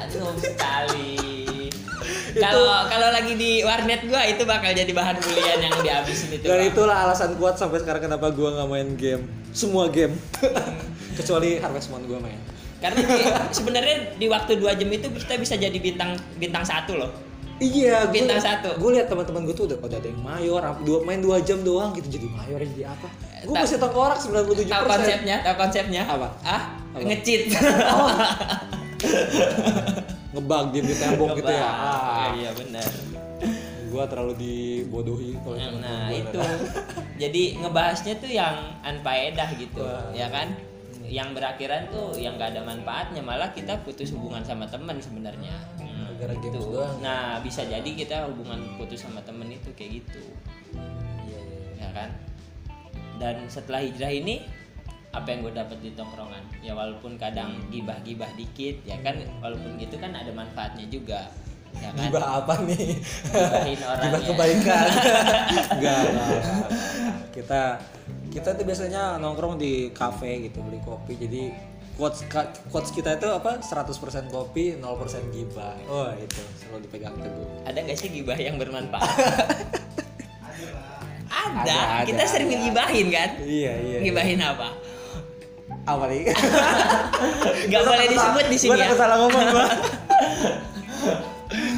Aduh 0.00 0.34
sekali 0.36 1.18
kalau 2.32 2.62
kalau 2.86 3.08
lagi 3.10 3.34
di 3.34 3.60
warnet 3.60 4.06
gua 4.06 4.22
itu 4.22 4.42
bakal 4.42 4.70
jadi 4.70 4.88
bahan 4.88 5.18
bulian 5.18 5.58
yang 5.60 5.74
dihabisin 5.76 6.30
itu 6.32 6.46
Dan 6.46 6.62
itulah 6.64 7.04
alasan 7.04 7.34
kuat 7.34 7.54
sampai 7.54 7.78
sekarang 7.78 8.02
kenapa 8.02 8.30
gue 8.30 8.46
nggak 8.46 8.68
main 8.68 8.88
game. 8.94 9.26
Semua 9.50 9.90
game. 9.90 10.14
Kecuali 11.12 11.58
Harvest 11.58 11.90
Moon 11.90 12.02
gue 12.02 12.16
main. 12.16 12.38
karena 12.80 12.96
di- 13.04 13.28
sebenarnya 13.52 13.96
di 14.16 14.24
waktu 14.24 14.56
dua 14.56 14.72
jam 14.72 14.88
itu 14.88 15.04
kita 15.10 15.36
bisa 15.36 15.52
jadi 15.54 15.74
bintang 15.74 16.16
bintang 16.34 16.64
satu 16.64 16.96
loh 16.96 17.12
Iya, 17.58 18.08
gua- 18.08 18.14
Bintang 18.14 18.40
satu. 18.40 18.72
Gue 18.80 18.96
lihat 18.96 19.04
teman-teman 19.06 19.44
gue 19.44 19.52
tuh 19.52 19.68
udah, 19.68 19.76
udah 19.76 20.00
ada 20.00 20.08
yang 20.08 20.16
mayor, 20.18 20.64
dua, 20.80 21.04
main 21.04 21.20
dua 21.20 21.44
jam 21.44 21.60
doang 21.60 21.92
gitu 21.92 22.08
jadi 22.08 22.24
mayor 22.26 22.56
jadi 22.64 22.88
apa? 22.88 23.08
Gue 23.42 23.52
masih 23.54 23.76
tengkorak 23.76 24.16
97 24.16 24.64
tahu 24.64 24.84
konsepnya 24.86 25.36
tahu 25.42 25.56
konsepnya 25.58 26.02
Apa? 26.04 26.28
ah 26.40 26.62
Apa? 26.90 27.04
ngecit 27.04 27.52
Ngebug 30.32 30.66
di, 30.70 30.78
di 30.80 30.94
tembok 30.94 31.34
gitu 31.34 31.50
ya. 31.50 31.66
Ah, 31.66 32.30
iya 32.32 32.50
benar 32.52 32.86
gue 33.90 34.04
terlalu 34.06 34.34
dibodohi 34.38 35.34
kalau 35.42 35.58
nah 35.82 36.06
gua. 36.06 36.14
itu 36.14 36.38
jadi 37.26 37.42
ngebahasnya 37.58 38.14
tuh 38.22 38.30
yang 38.30 38.54
anfaedah 38.86 39.50
gitu 39.58 39.82
Wah. 39.82 40.14
ya 40.14 40.30
kan 40.30 40.54
yang 41.10 41.34
berakhiran 41.34 41.90
tuh 41.90 42.14
yang 42.14 42.38
gak 42.38 42.54
ada 42.54 42.62
manfaatnya 42.62 43.18
malah 43.18 43.50
kita 43.50 43.82
putus 43.82 44.14
hubungan 44.14 44.46
sama 44.46 44.70
teman 44.70 45.02
sebenarnya 45.02 45.50
Hmm, 45.82 46.14
Gara-gara 46.22 46.38
games 46.38 46.54
gitu. 46.62 46.70
doang. 46.70 46.96
nah 47.02 47.42
bisa 47.42 47.66
jadi 47.66 47.90
kita 47.90 48.30
hubungan 48.30 48.62
putus 48.78 49.02
sama 49.02 49.18
temen 49.26 49.50
itu 49.50 49.74
kayak 49.74 49.98
gitu 49.98 50.22
Iya, 51.26 51.34
iya, 51.34 51.40
iya. 51.42 51.70
ya 51.80 51.88
kan 51.90 52.10
dan 53.18 53.36
setelah 53.50 53.82
hijrah 53.82 54.14
ini 54.14 54.46
apa 55.10 55.26
yang 55.26 55.42
gue 55.42 55.52
dapat 55.52 55.78
di 55.80 55.90
tongkrongan 55.90 56.38
ya 56.60 56.70
walaupun 56.70 57.14
kadang 57.14 57.50
gibah-gibah 57.68 58.30
dikit 58.34 58.78
ya 58.84 58.94
kan 59.00 59.18
walaupun 59.38 59.74
gitu 59.76 59.96
kan 59.96 60.12
ada 60.12 60.30
manfaatnya 60.30 60.86
juga 60.86 61.26
ya 61.72 61.90
kan 61.90 62.02
Gibah 62.04 62.24
apa 62.36 62.54
nih? 62.62 62.98
Gibahin 63.26 63.80
orang 63.90 64.02
Gibah 64.04 64.18
ya. 64.18 64.26
kebaikan. 64.26 64.86
Enggak. 65.74 66.02
Kita 67.30 67.62
kita 68.30 68.48
tuh 68.54 68.64
biasanya 68.64 69.02
nongkrong 69.16 69.54
di 69.54 69.72
kafe 69.90 70.42
gitu 70.44 70.62
beli 70.62 70.78
kopi. 70.80 71.14
Jadi 71.16 71.42
quotes 71.94 72.22
quotes 72.66 72.90
kita 72.90 73.14
itu 73.14 73.26
apa 73.28 73.58
100% 73.58 73.90
kopi 74.28 74.74
0% 74.74 74.82
gibah. 75.30 75.74
Oh, 75.86 76.10
itu 76.12 76.38
selalu 76.56 76.86
dipegang 76.86 77.14
teguh. 77.16 77.48
ada 77.62 77.78
nggak 77.78 77.98
sih 77.98 78.08
gibah 78.08 78.34
yang 78.34 78.56
bermanfaat 78.56 79.04
ada, 81.30 81.60
Ada, 81.60 81.78
ada, 82.02 82.04
kita 82.04 82.22
sering 82.26 82.48
ada. 82.48 82.58
ngibahin 82.58 83.06
kan 83.08 83.30
Iya, 83.38 83.72
iya. 83.78 83.98
ngibahin 84.00 84.40
apa 84.40 84.68
Apa 85.88 86.04
nih? 86.08 86.28
nggak 87.70 87.82
boleh 87.84 88.06
disebut 88.12 88.44
di 88.48 88.58
sini 88.58 88.70
Gua 88.72 88.76
ya 88.76 88.84
takut 88.88 88.98
salah 89.00 89.16
ngomong 89.20 89.44
gua. 89.52 89.66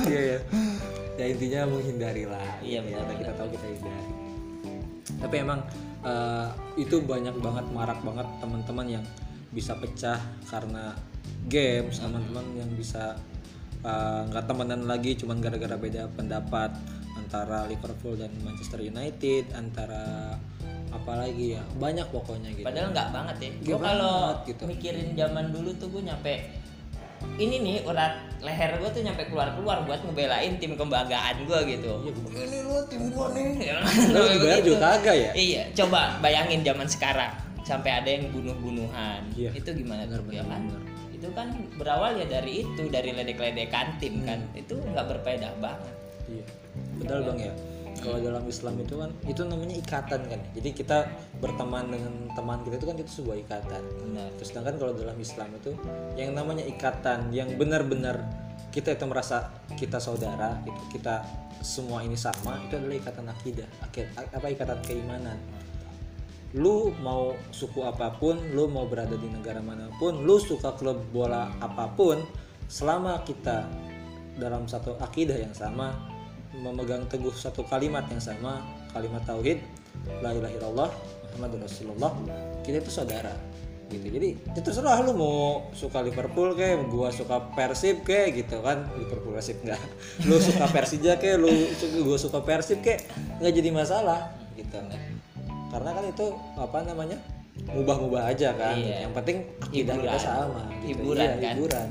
Iya, 0.02 0.20
iya. 0.20 0.38
Ya 1.16 1.24
intinya 1.32 1.60
menghindari 1.72 2.28
lah. 2.28 2.44
Iya, 2.60 2.84
Gitu 2.84 2.92
ya. 2.92 3.00
benar, 3.00 3.16
kita 3.16 3.32
tahu 3.40 3.48
kita 3.56 3.66
hindari. 3.72 4.12
Tapi 5.22 5.34
emang 5.40 5.60
eh, 6.04 6.48
itu 6.76 6.96
banyak 7.00 7.36
banget 7.40 7.66
marak 7.72 8.00
banget 8.04 8.28
teman-teman 8.42 8.86
yang 9.00 9.04
bisa 9.48 9.72
pecah 9.78 10.20
karena 10.50 10.92
games, 11.48 12.04
teman-teman 12.04 12.44
yang 12.52 12.68
bisa 12.76 13.16
eh, 13.80 14.20
nggak 14.28 14.44
temenan 14.44 14.84
lagi 14.84 15.16
cuman 15.16 15.40
gara-gara 15.40 15.80
beda 15.80 16.12
pendapat 16.12 16.74
antara 17.16 17.64
Liverpool 17.64 18.20
dan 18.20 18.28
Manchester 18.44 18.84
United, 18.84 19.56
antara 19.56 20.36
apa 20.92 21.12
lagi 21.24 21.56
ya 21.56 21.62
banyak 21.80 22.06
pokoknya 22.12 22.50
gitu. 22.52 22.66
padahal 22.68 22.88
nggak 22.92 23.08
banget 23.10 23.36
ya. 23.40 23.50
Gue 23.64 23.78
kalau 23.80 24.16
gitu. 24.44 24.62
mikirin 24.68 25.08
zaman 25.16 25.44
dulu 25.48 25.70
tuh 25.80 25.88
gue 25.88 26.02
nyampe 26.04 26.34
ini 27.40 27.56
nih 27.62 27.76
urat 27.86 28.14
leher 28.42 28.76
gue 28.76 28.90
tuh 28.92 29.00
nyampe 29.00 29.22
keluar 29.30 29.54
keluar 29.56 29.86
buat 29.88 30.04
ngebelain 30.04 30.58
tim 30.60 30.76
kebanggaan 30.76 31.48
gue 31.48 31.58
gitu. 31.78 31.92
Iya, 32.04 32.12
gua- 32.12 32.44
ini 32.44 32.58
lu 32.66 32.76
tim 32.90 33.02
gue 33.08 33.26
nih. 33.32 33.48
Lu 34.12 34.22
dibayar 34.36 34.60
juga 34.60 34.78
kagak 34.98 35.16
ya? 35.16 35.30
iya 35.32 35.62
coba 35.72 36.20
bayangin 36.20 36.60
zaman 36.60 36.84
sekarang 36.90 37.32
sampai 37.62 37.90
ada 38.02 38.10
yang 38.10 38.28
bunuh-bunuhan. 38.34 39.22
Iya. 39.32 39.50
itu 39.56 39.70
gimana 39.72 40.04
tuh 40.10 40.20
ya 40.28 40.44
kan? 40.44 40.62
itu 41.22 41.30
kan 41.38 41.54
berawal 41.78 42.18
ya 42.18 42.26
dari 42.26 42.66
itu 42.66 42.82
dari 42.90 43.14
ledek-ledekan 43.14 43.96
tim 44.02 44.26
kan. 44.26 44.42
Hmm. 44.42 44.60
itu 44.60 44.74
nggak 44.76 45.06
berfaedah 45.08 45.52
banget. 45.62 45.94
Iya. 46.28 46.44
Padahal 47.00 47.20
bang 47.32 47.38
ya, 47.38 47.52
kalau 48.02 48.18
dalam 48.18 48.44
Islam 48.50 48.74
itu 48.82 48.94
kan 48.98 49.10
itu 49.24 49.42
namanya 49.46 49.74
ikatan 49.78 50.20
kan. 50.26 50.40
Jadi 50.58 50.68
kita 50.74 51.06
berteman 51.38 51.88
dengan 51.88 52.12
teman 52.34 52.58
kita 52.66 52.74
itu 52.82 52.86
kan 52.90 52.96
itu 52.98 53.10
sebuah 53.22 53.36
ikatan. 53.46 53.82
benar 54.02 54.28
Terus 54.36 54.48
sedangkan 54.50 54.74
kalau 54.76 54.92
dalam 54.92 55.16
Islam 55.16 55.48
itu 55.56 55.70
yang 56.18 56.34
namanya 56.34 56.66
ikatan 56.66 57.30
yang 57.30 57.54
benar-benar 57.54 58.26
kita 58.72 58.96
itu 58.96 59.04
merasa 59.04 59.52
kita 59.76 60.00
saudara, 60.00 60.56
gitu. 60.64 60.96
kita 60.96 61.20
semua 61.60 62.00
ini 62.00 62.16
sama, 62.16 62.56
itu 62.64 62.74
adalah 62.80 62.96
ikatan 62.96 63.28
akidah, 63.28 63.68
Akid- 63.84 64.08
apa 64.16 64.46
ikatan 64.48 64.80
keimanan. 64.80 65.36
Lu 66.56 66.88
mau 67.04 67.36
suku 67.52 67.84
apa 67.84 68.16
pun, 68.16 68.40
lu 68.56 68.72
mau 68.72 68.88
berada 68.88 69.12
di 69.12 69.28
negara 69.28 69.60
mana 69.60 69.92
pun, 70.00 70.24
lu 70.24 70.40
suka 70.40 70.72
klub 70.80 71.04
bola 71.12 71.52
apa 71.60 71.92
pun, 71.92 72.24
selama 72.64 73.20
kita 73.28 73.68
dalam 74.40 74.64
satu 74.64 74.96
akidah 74.96 75.36
yang 75.36 75.52
sama, 75.52 75.92
memegang 76.54 77.08
teguh 77.08 77.32
satu 77.32 77.64
kalimat 77.64 78.04
yang 78.08 78.20
sama, 78.20 78.60
kalimat 78.92 79.24
tauhid, 79.24 79.58
la 80.20 80.32
ilaha 80.32 80.52
illallah, 80.52 80.90
Muhammadur 81.32 81.64
Rasulullah, 81.64 82.12
kita 82.60 82.80
itu 82.80 82.92
saudara. 82.92 83.32
Gitu. 83.88 84.08
Jadi 84.08 84.28
itu 84.40 84.60
terserah 84.64 85.04
lu 85.04 85.12
mau 85.12 85.68
suka 85.76 86.00
Liverpool 86.00 86.56
kayak 86.56 86.88
gua 86.88 87.12
suka 87.12 87.44
Persib 87.52 88.00
kayak 88.08 88.40
gitu 88.40 88.64
kan 88.64 88.88
Liverpool 88.96 89.36
Persib 89.36 89.60
enggak 89.60 89.76
lu 90.28 90.40
suka 90.40 90.64
Persija 90.64 91.20
kayak 91.20 91.36
lu 91.36 91.52
suka 91.76 92.00
gua 92.00 92.16
suka 92.16 92.40
Persib 92.40 92.80
kayak 92.80 93.04
nggak 93.36 93.52
jadi 93.52 93.68
masalah 93.68 94.32
gitu 94.56 94.80
karena 95.68 95.90
kan 95.92 96.04
itu 96.08 96.26
apa 96.56 96.78
namanya 96.88 97.20
mubah-mubah 97.68 98.32
aja 98.32 98.56
kan 98.56 98.80
Iya. 98.80 99.04
yang 99.04 99.12
penting 99.12 99.44
akidah 99.60 99.96
kita 100.00 100.16
sama 100.16 100.62
gitu. 100.88 100.96
Hiburan 101.04 101.20
Iya, 101.20 101.32
kan? 101.36 101.52
hiburan. 101.52 101.88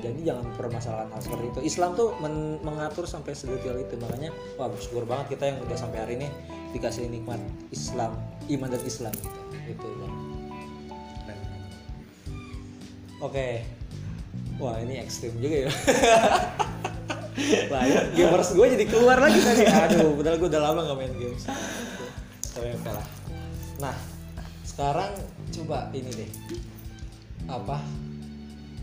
Jadi 0.00 0.20
jangan 0.32 0.44
permasalahan 0.56 1.08
hal 1.12 1.20
seperti 1.20 1.46
itu 1.52 1.60
Islam 1.68 1.90
tuh 1.94 2.16
men- 2.18 2.60
mengatur 2.64 3.04
sampai 3.04 3.36
sedetail 3.36 3.76
itu 3.78 3.94
makanya 4.00 4.32
wah 4.56 4.66
bersyukur 4.66 5.04
banget 5.04 5.36
kita 5.36 5.52
yang 5.52 5.58
udah 5.62 5.76
sampai 5.76 5.98
hari 6.00 6.14
ini 6.18 6.28
dikasih 6.72 7.06
nikmat 7.06 7.38
Islam 7.70 8.16
iman 8.50 8.68
dan 8.72 8.82
Islam 8.82 9.12
gitu 9.14 9.40
itu. 9.70 9.86
Keren. 9.86 11.38
oke 13.22 13.48
wah 14.58 14.76
ini 14.80 14.98
ekstrim 14.98 15.36
juga 15.38 15.68
ya 15.68 15.70
Wah, 17.72 17.82
ya, 17.88 18.04
gamers 18.12 18.52
gue 18.52 18.66
jadi 18.68 18.84
keluar 18.84 19.16
lagi 19.16 19.40
tadi. 19.40 19.64
Aduh, 19.64 20.12
padahal 20.18 20.36
gue 20.36 20.48
udah 20.50 20.60
lama 20.60 20.80
gak 20.92 20.98
main 20.98 21.14
games. 21.16 21.48
Tapi 22.52 22.74
lah. 22.84 23.06
Nah, 23.80 23.96
sekarang 24.66 25.14
coba 25.54 25.88
ini 25.96 26.10
deh. 26.12 26.30
Apa? 27.48 27.80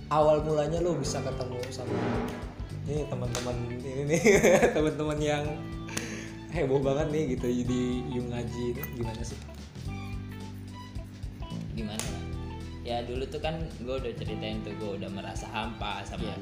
Awal 0.07 0.39
mulanya 0.39 0.79
lo 0.79 0.95
bisa 0.95 1.19
ketemu 1.19 1.59
sama 1.67 1.91
ini 2.87 3.03
teman-teman 3.11 3.55
ini 3.75 4.07
nih 4.07 4.21
teman-teman 4.75 5.19
yang 5.19 5.43
heboh 6.47 6.79
banget 6.79 7.11
nih 7.11 7.23
gitu 7.35 7.47
di 7.67 7.81
Yung 8.15 8.31
Ngaji 8.31 8.63
ini 8.71 8.81
gimana 8.95 9.19
sih? 9.21 9.35
gimana 11.75 12.07
ya? 12.81 13.03
dulu 13.03 13.27
tuh 13.27 13.37
kan 13.37 13.59
gue 13.77 13.95
udah 13.99 14.13
ceritain 14.15 14.63
tuh 14.63 14.71
gue 14.79 14.91
udah 14.97 15.11
merasa 15.11 15.45
hampa 15.51 16.01
sama 16.01 16.23
Iya. 16.25 16.35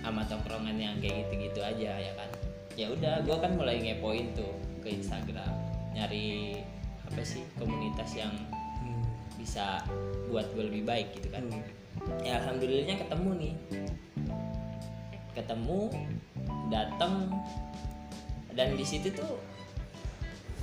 sama 0.00 0.22
tongkrongan 0.24 0.78
yang 0.78 0.94
kayak 1.02 1.26
gitu-gitu 1.26 1.60
aja 1.60 1.98
ya 1.98 2.12
kan 2.14 2.30
ya 2.78 2.86
udah 2.88 3.26
gue 3.26 3.36
kan 3.36 3.58
mulai 3.58 3.82
ngepoin 3.82 4.30
tuh 4.32 4.54
ke 4.80 4.94
Instagram 4.94 5.50
nyari 5.92 6.62
apa 7.02 7.20
sih 7.26 7.42
komunitas 7.58 8.14
yang 8.14 8.30
Hmm. 8.78 9.02
bisa 9.34 9.82
buat 10.30 10.46
gue 10.54 10.70
lebih 10.70 10.86
baik 10.86 11.18
gitu 11.18 11.28
kan 11.28 11.42
Hmm. 11.50 11.66
Ya 12.22 12.38
alhamdulillahnya 12.40 12.96
ketemu 12.98 13.30
nih 13.36 13.54
ketemu 15.32 15.80
datang 16.68 17.28
dan 18.56 18.72
di 18.72 18.84
situ 18.84 19.12
tuh 19.12 19.36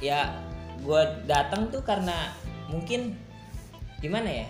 ya 0.01 0.33
gue 0.81 1.01
datang 1.23 1.69
tuh 1.69 1.79
karena 1.79 2.33
mungkin 2.67 3.13
gimana 4.01 4.27
ya 4.27 4.47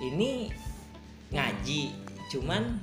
ini 0.00 0.48
ngaji 1.30 1.94
cuman 2.32 2.80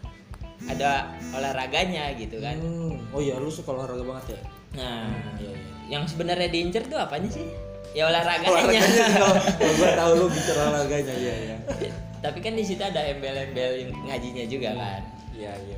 ada 0.70 1.12
olahraganya 1.34 2.14
gitu 2.16 2.40
kan 2.40 2.56
Hmm. 2.58 2.98
Oh 3.14 3.22
iya, 3.22 3.38
lu 3.38 3.50
suka 3.50 3.74
olahraga 3.74 4.04
banget 4.04 4.26
ya? 4.34 4.40
nah 4.74 5.06
Iya, 5.38 5.54
iya. 5.54 5.72
yang 5.90 6.04
sebenarnya 6.06 6.50
diincer 6.50 6.86
tuh 6.86 7.00
apanya 7.00 7.30
sih 7.30 7.46
ya 7.94 8.08
olahraganya 8.08 8.52
Olahraganya 8.52 9.06
kalau 9.16 9.32
gua 9.80 9.90
tahu 9.96 10.12
lu 10.14 10.26
bicara 10.30 10.62
olahraganya 10.70 11.16
ya 11.18 11.36
ya. 11.52 11.58
tapi 12.28 12.44
kan 12.44 12.54
di 12.60 12.64
situ 12.68 12.84
ada 12.84 13.00
embel-embel 13.08 13.88
ngajinya 14.04 14.44
juga 14.52 14.76
kan? 14.76 15.02
Iya, 15.32 15.56
iya 15.64 15.78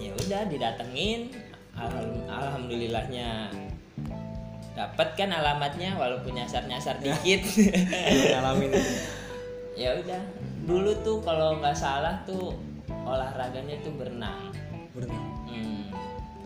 ya 0.00 0.12
udah 0.16 0.42
didatengin. 0.48 1.20
Alham- 1.74 2.24
alhamdulillahnya 2.30 3.50
dapat 4.74 5.08
kan 5.18 5.30
alamatnya 5.34 5.98
walaupun 5.98 6.38
nyasar-nyasar 6.38 7.02
dikit. 7.02 7.42
Lu 7.44 8.24
ngalamin. 8.34 8.70
Ya 9.74 9.94
udah. 9.98 10.22
Dulu 10.64 10.90
tuh 11.02 11.18
kalau 11.26 11.58
nggak 11.58 11.74
salah 11.76 12.22
tuh 12.24 12.54
olahraganya 13.04 13.76
tuh 13.82 13.92
berenang. 13.98 14.54
Berenang. 14.94 15.26
hmm, 15.50 15.82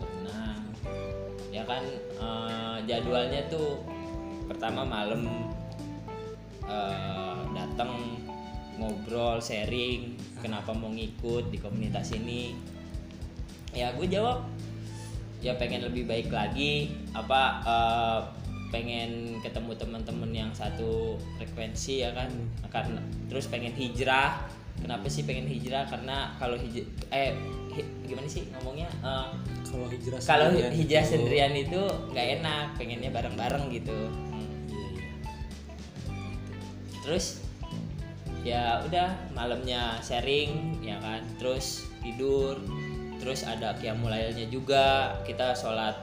berenang. 0.01 0.61
Ya 1.53 1.63
kan 1.65 1.83
eh, 2.17 2.77
jadwalnya 2.89 3.45
tuh 3.53 3.85
pertama 4.49 4.81
malam 4.81 5.29
eh, 6.65 7.37
datang 7.53 7.91
ngobrol 8.79 9.37
sharing 9.37 10.15
kenapa 10.39 10.71
mau 10.71 10.87
ngikut 10.89 11.51
di 11.51 11.59
komunitas 11.59 12.15
ini. 12.15 12.55
Ya 13.75 13.91
gue 13.93 14.07
jawab 14.07 14.47
ya 15.39 15.53
pengen 15.59 15.83
lebih 15.83 16.07
baik 16.07 16.31
lagi. 16.31 16.95
Apa 17.11 17.41
eh, 17.61 18.19
pengen 18.69 19.41
ketemu 19.41 19.73
teman-teman 19.75 20.31
yang 20.31 20.51
satu 20.55 21.19
frekuensi 21.35 22.01
ya 22.01 22.15
kan? 22.15 22.31
Karena 22.71 23.03
terus 23.27 23.45
pengen 23.45 23.75
hijrah. 23.75 24.47
Kenapa 24.79 25.11
sih 25.11 25.27
pengen 25.27 25.43
hijrah? 25.43 25.83
Karena 25.91 26.31
kalau 26.39 26.55
hijrah 26.55 26.87
eh 27.11 27.35
hi- 27.75 27.89
gimana 28.07 28.31
sih 28.31 28.47
ngomongnya? 28.55 28.87
Eh, 29.03 29.27
Kalau 29.69 29.85
hijrah 29.85 30.17
kalau 30.23 30.47
sendirian 30.49 30.73
hijrah 30.73 31.03
itu- 31.03 31.11
sendirian 31.13 31.53
itu 31.53 31.81
nggak 32.09 32.27
enak 32.39 32.65
pengennya 32.79 33.11
bareng-bareng 33.11 33.63
gitu. 33.69 33.99
Hmm. 34.09 34.49
Iya, 34.71 34.87
iya. 34.87 35.07
terus 37.03 37.41
ya 38.49 38.81
udah 38.81 39.09
malamnya 39.37 40.01
sharing 40.01 40.81
ya 40.81 40.97
kan 40.97 41.21
terus 41.37 41.85
tidur 42.01 42.57
terus 43.21 43.45
ada 43.45 43.75
qiyamulailnya 43.77 44.49
juga 44.49 45.13
kita 45.27 45.53
sholat 45.53 45.93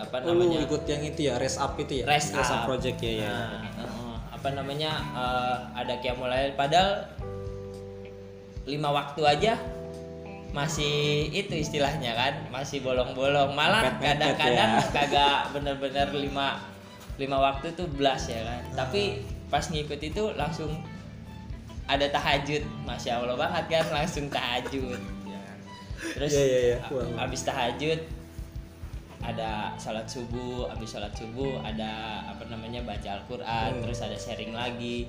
apa 0.00 0.24
Oh, 0.24 0.32
namanya 0.32 0.64
ikut 0.64 0.88
yang 0.88 1.02
itu 1.04 1.28
ya, 1.28 1.36
rest 1.36 1.60
up 1.60 1.76
itu 1.76 2.00
ya? 2.00 2.04
rest 2.08 2.32
up 2.32 2.40
up 2.48 2.64
project 2.64 2.96
ya 3.04 3.12
ya. 3.20 3.28
Nah, 3.28 3.68
heeh. 3.76 4.14
apa 4.32 4.48
namanya 4.56 4.90
eh, 5.12 5.56
ada 5.76 5.94
qiyamulail 6.00 6.56
padahal 6.56 7.04
lima 8.64 8.88
waktu 8.96 9.20
aja 9.28 9.52
masih 10.50 11.28
itu 11.30 11.54
istilahnya 11.54 12.16
kan 12.16 12.34
masih 12.50 12.82
bolong-bolong 12.82 13.54
malah 13.54 13.86
kadang-kadang 14.02 14.82
ya. 14.82 14.88
kagak 14.90 15.38
bener-bener 15.54 16.08
lima 16.10 16.58
lima 17.20 17.38
waktu 17.38 17.70
tuh 17.78 17.86
belas 17.86 18.26
ya 18.26 18.40
kan 18.42 18.62
tapi 18.74 19.22
pas 19.46 19.62
ngikut 19.68 20.00
itu 20.02 20.32
langsung 20.34 20.70
ada 21.90 22.06
tahajud 22.06 22.62
masya 22.82 23.18
allah 23.18 23.34
banget 23.34 23.64
kan 23.68 23.84
langsung 23.92 24.30
tahajud 24.30 25.00
ya. 25.26 25.42
terus 26.14 26.30
Iya, 26.32 26.44
iya, 26.44 26.60
iya. 26.64 26.76
a- 26.78 26.88
Wah, 26.88 27.02
wah. 27.04 27.24
abis 27.26 27.42
tahajud 27.42 27.98
ada 29.20 29.76
sholat 29.76 30.08
subuh 30.08 30.64
habis 30.66 30.88
sholat 30.88 31.12
subuh 31.12 31.60
ada 31.60 31.90
apa 32.24 32.48
namanya 32.48 32.80
baca 32.80 33.20
Al-Quran 33.20 33.68
Hmm. 33.70 33.82
terus 33.84 34.00
ada 34.00 34.16
sharing 34.16 34.54
lagi 34.54 35.04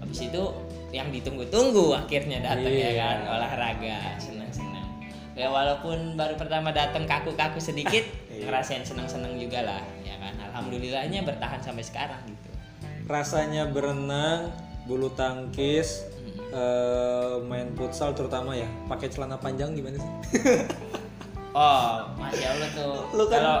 habis 0.00 0.20
itu 0.22 0.42
yang 0.90 1.12
ditunggu-tunggu 1.12 1.94
akhirnya 1.94 2.42
datang 2.42 2.72
ya 2.72 2.88
Iya. 2.88 2.98
kan 2.98 3.18
olahraga 3.30 3.98
senang-senang 4.18 4.88
ya 5.34 5.46
walaupun 5.46 6.14
baru 6.14 6.34
pertama 6.34 6.72
datang 6.72 7.04
kaku-kaku 7.04 7.60
sedikit 7.60 8.02
Iya. 8.26 8.48
ngerasain 8.48 8.82
senang-senang 8.82 9.38
juga 9.38 9.62
lah 9.62 9.82
ya 10.02 10.18
kan 10.18 10.34
alhamdulillahnya 10.42 11.22
bertahan 11.22 11.60
sampai 11.60 11.84
sekarang 11.84 12.22
gitu 12.24 12.50
Rasanya 13.04 13.68
berenang, 13.68 14.48
bulu 14.82 15.12
tangkis, 15.12 16.08
eh, 16.54 17.34
main 17.42 17.68
futsal 17.72 18.10
terutama 18.10 18.54
ya, 18.54 18.66
pakai 18.84 19.08
celana 19.08 19.34
panjang 19.36 19.72
gimana 19.72 19.96
sih? 19.96 20.12
oh 21.56 21.86
masya 22.14 22.46
allah 22.48 22.68
tuh 22.72 22.94
Lu 23.12 23.24
kan- 23.26 23.38
kalau 23.38 23.58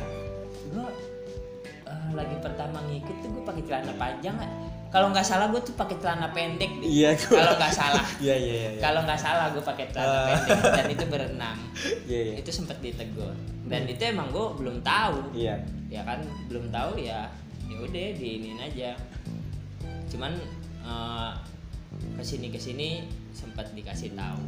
gue 0.70 0.86
eh, 1.82 2.08
lagi 2.12 2.36
pertama 2.38 2.78
ngikut 2.84 3.16
tuh 3.18 3.28
gue 3.30 3.42
pakai 3.42 3.62
celana 3.62 3.92
panjang 3.94 4.36
kalau 4.86 5.10
nggak 5.10 5.24
salah 5.24 5.48
gue 5.48 5.60
tuh 5.60 5.74
pakai 5.74 5.98
celana 5.98 6.30
pendek 6.30 6.72
deh. 6.74 6.88
Iya, 6.88 7.10
kalau 7.18 7.52
nggak 7.54 7.68
salah 7.70 8.06
Iya 8.24 8.34
iya 8.34 8.54
iya. 8.54 8.70
kalau 8.78 9.00
nggak 9.02 9.18
salah 9.18 9.50
gue 9.50 9.60
pakai 9.60 9.84
celana 9.90 10.08
Ah. 10.08 10.24
pendek 10.30 10.60
dan 10.72 10.86
itu 10.88 11.04
berenang 11.06 11.58
Iya 12.06 12.20
iya. 12.22 12.34
itu 12.38 12.50
sempat 12.50 12.78
ditegur 12.80 13.32
dan 13.66 13.82
itu 13.84 14.02
emang 14.02 14.28
gue 14.28 14.46
belum 14.56 14.80
tahu 14.80 15.32
Iya. 15.32 15.56
ya 15.88 16.00
kan 16.02 16.20
belum 16.46 16.68
tahu 16.70 16.96
ya 16.96 17.28
ya 17.66 17.76
udah 17.78 18.06
diinin 18.14 18.56
aja 18.58 18.94
cuman 20.06 20.32
eh, 20.82 21.32
ke 21.96 22.24
sini 22.24 22.46
ke 22.52 22.58
sini 22.60 22.88
sempat 23.32 23.70
dikasih 23.72 24.12
tahu 24.16 24.42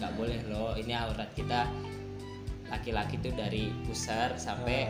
nggak 0.00 0.12
boleh 0.18 0.40
loh 0.50 0.74
ini 0.74 0.92
aurat 0.96 1.30
kita 1.36 1.68
laki-laki 2.72 3.20
tuh 3.20 3.32
dari 3.36 3.68
pusar 3.84 4.34
sampai 4.40 4.88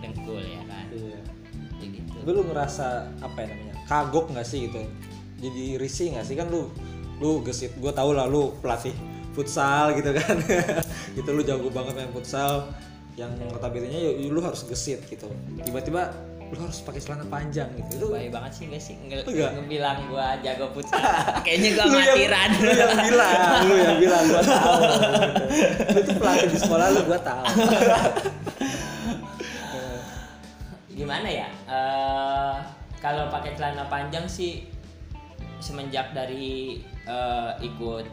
Ah, 0.00 0.06
dengkul 0.08 0.40
ya 0.40 0.62
kan 0.64 0.86
Iya. 0.96 1.20
ya 1.82 1.86
gitu 1.92 2.16
lu 2.24 2.42
ngerasa 2.48 3.10
apa 3.20 3.44
ya 3.44 3.46
namanya? 3.52 3.74
Kagok 3.84 4.32
nggak 4.32 4.46
sih 4.48 4.68
gitu? 4.68 4.80
Jadi 5.40 5.64
risih 5.76 6.16
nggak 6.16 6.24
sih 6.24 6.36
kan 6.40 6.48
lu 6.48 6.72
lu 7.20 7.44
gesit. 7.44 7.76
Gue 7.76 7.92
tau 7.92 8.16
lah 8.16 8.24
lu 8.24 8.56
pelatih 8.64 8.96
futsal 9.36 9.92
gitu 9.96 10.12
kan. 10.16 10.36
gitu 11.16 11.28
lu 11.36 11.44
jago 11.44 11.68
banget 11.68 11.96
main 12.00 12.12
futsal 12.12 12.70
yang 13.18 13.32
notabene 13.36 13.92
ya 13.92 14.12
lu 14.32 14.40
harus 14.40 14.64
gesit 14.64 15.04
gitu. 15.08 15.28
Tiba-tiba 15.60 16.12
lu 16.50 16.58
harus 16.60 16.82
pakai 16.82 16.98
celana 16.98 17.22
panjang 17.24 17.70
gitu. 17.72 17.90
Itu 17.94 18.06
baik 18.10 18.30
banget 18.30 18.52
sih 18.52 18.64
gak 18.66 18.82
sih 18.82 18.94
Nge 19.00 19.22
Enggak. 19.22 19.50
ngebilang 19.54 19.98
gua 20.06 20.34
jago 20.42 20.66
futsal 20.70 20.98
kayaknya 21.46 21.68
gua 21.72 21.84
amatiran 21.86 22.48
lu 22.52 22.72
yang 22.72 22.90
bilang, 22.98 23.36
lu 23.62 23.74
yang 23.76 23.96
bilang 23.98 24.24
gua 24.26 24.42
tahu. 24.50 24.74
Gitu. 24.82 25.44
Lu 25.88 26.00
tuh 26.02 26.14
pelatih 26.18 26.48
di 26.48 26.58
sekolah 26.58 26.86
lu 26.90 27.00
gua 27.06 27.20
tahu. 27.20 27.44
gimana 30.90 31.28
ya 31.28 31.48
Eh, 31.64 32.54
kalau 32.98 33.30
pakai 33.30 33.54
celana 33.54 33.86
panjang 33.86 34.26
sih 34.26 34.66
semenjak 35.58 36.10
dari 36.12 36.82
eh, 37.06 37.50
ikut 37.62 38.04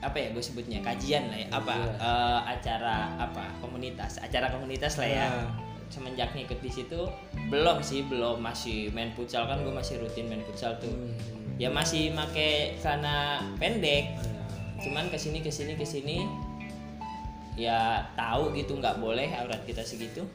apa 0.00 0.16
ya 0.16 0.28
gue 0.32 0.42
sebutnya 0.42 0.80
kajian 0.80 1.28
lah 1.28 1.38
ya 1.38 1.48
apa 1.50 1.74
eh, 1.94 2.40
acara 2.50 3.14
apa 3.16 3.44
komunitas 3.58 4.16
acara 4.18 4.48
komunitas 4.48 4.96
lah 4.96 5.08
ya 5.08 5.26
Nah. 5.28 5.48
Semenjak 5.86 6.32
ngikut 6.32 6.58
di 6.58 6.70
situ 6.70 7.06
belum 7.48 7.80
sih 7.80 8.02
belum 8.02 8.38
masih 8.38 8.88
main 8.90 9.10
futsal 9.10 9.44
kan 9.44 9.58
gue 9.58 9.70
masih 9.70 9.98
rutin 9.98 10.26
main 10.26 10.42
futsal 10.42 10.74
tuh 10.76 10.90
Hmm. 10.90 11.14
ya 11.56 11.68
masih 11.68 12.10
make 12.10 12.48
celana 12.76 13.38
pendek 13.56 14.16
cuman 14.76 15.06
ke 15.06 15.14
sini 15.14 15.38
ke 15.38 15.48
sini 15.48 15.72
ke 15.72 15.82
sini 15.82 16.26
ya 17.54 18.02
tahu 18.12 18.50
gitu 18.52 18.74
nggak 18.74 18.98
boleh 18.98 19.30
aurat 19.32 19.62
kita 19.62 19.80
segitu 19.80 20.26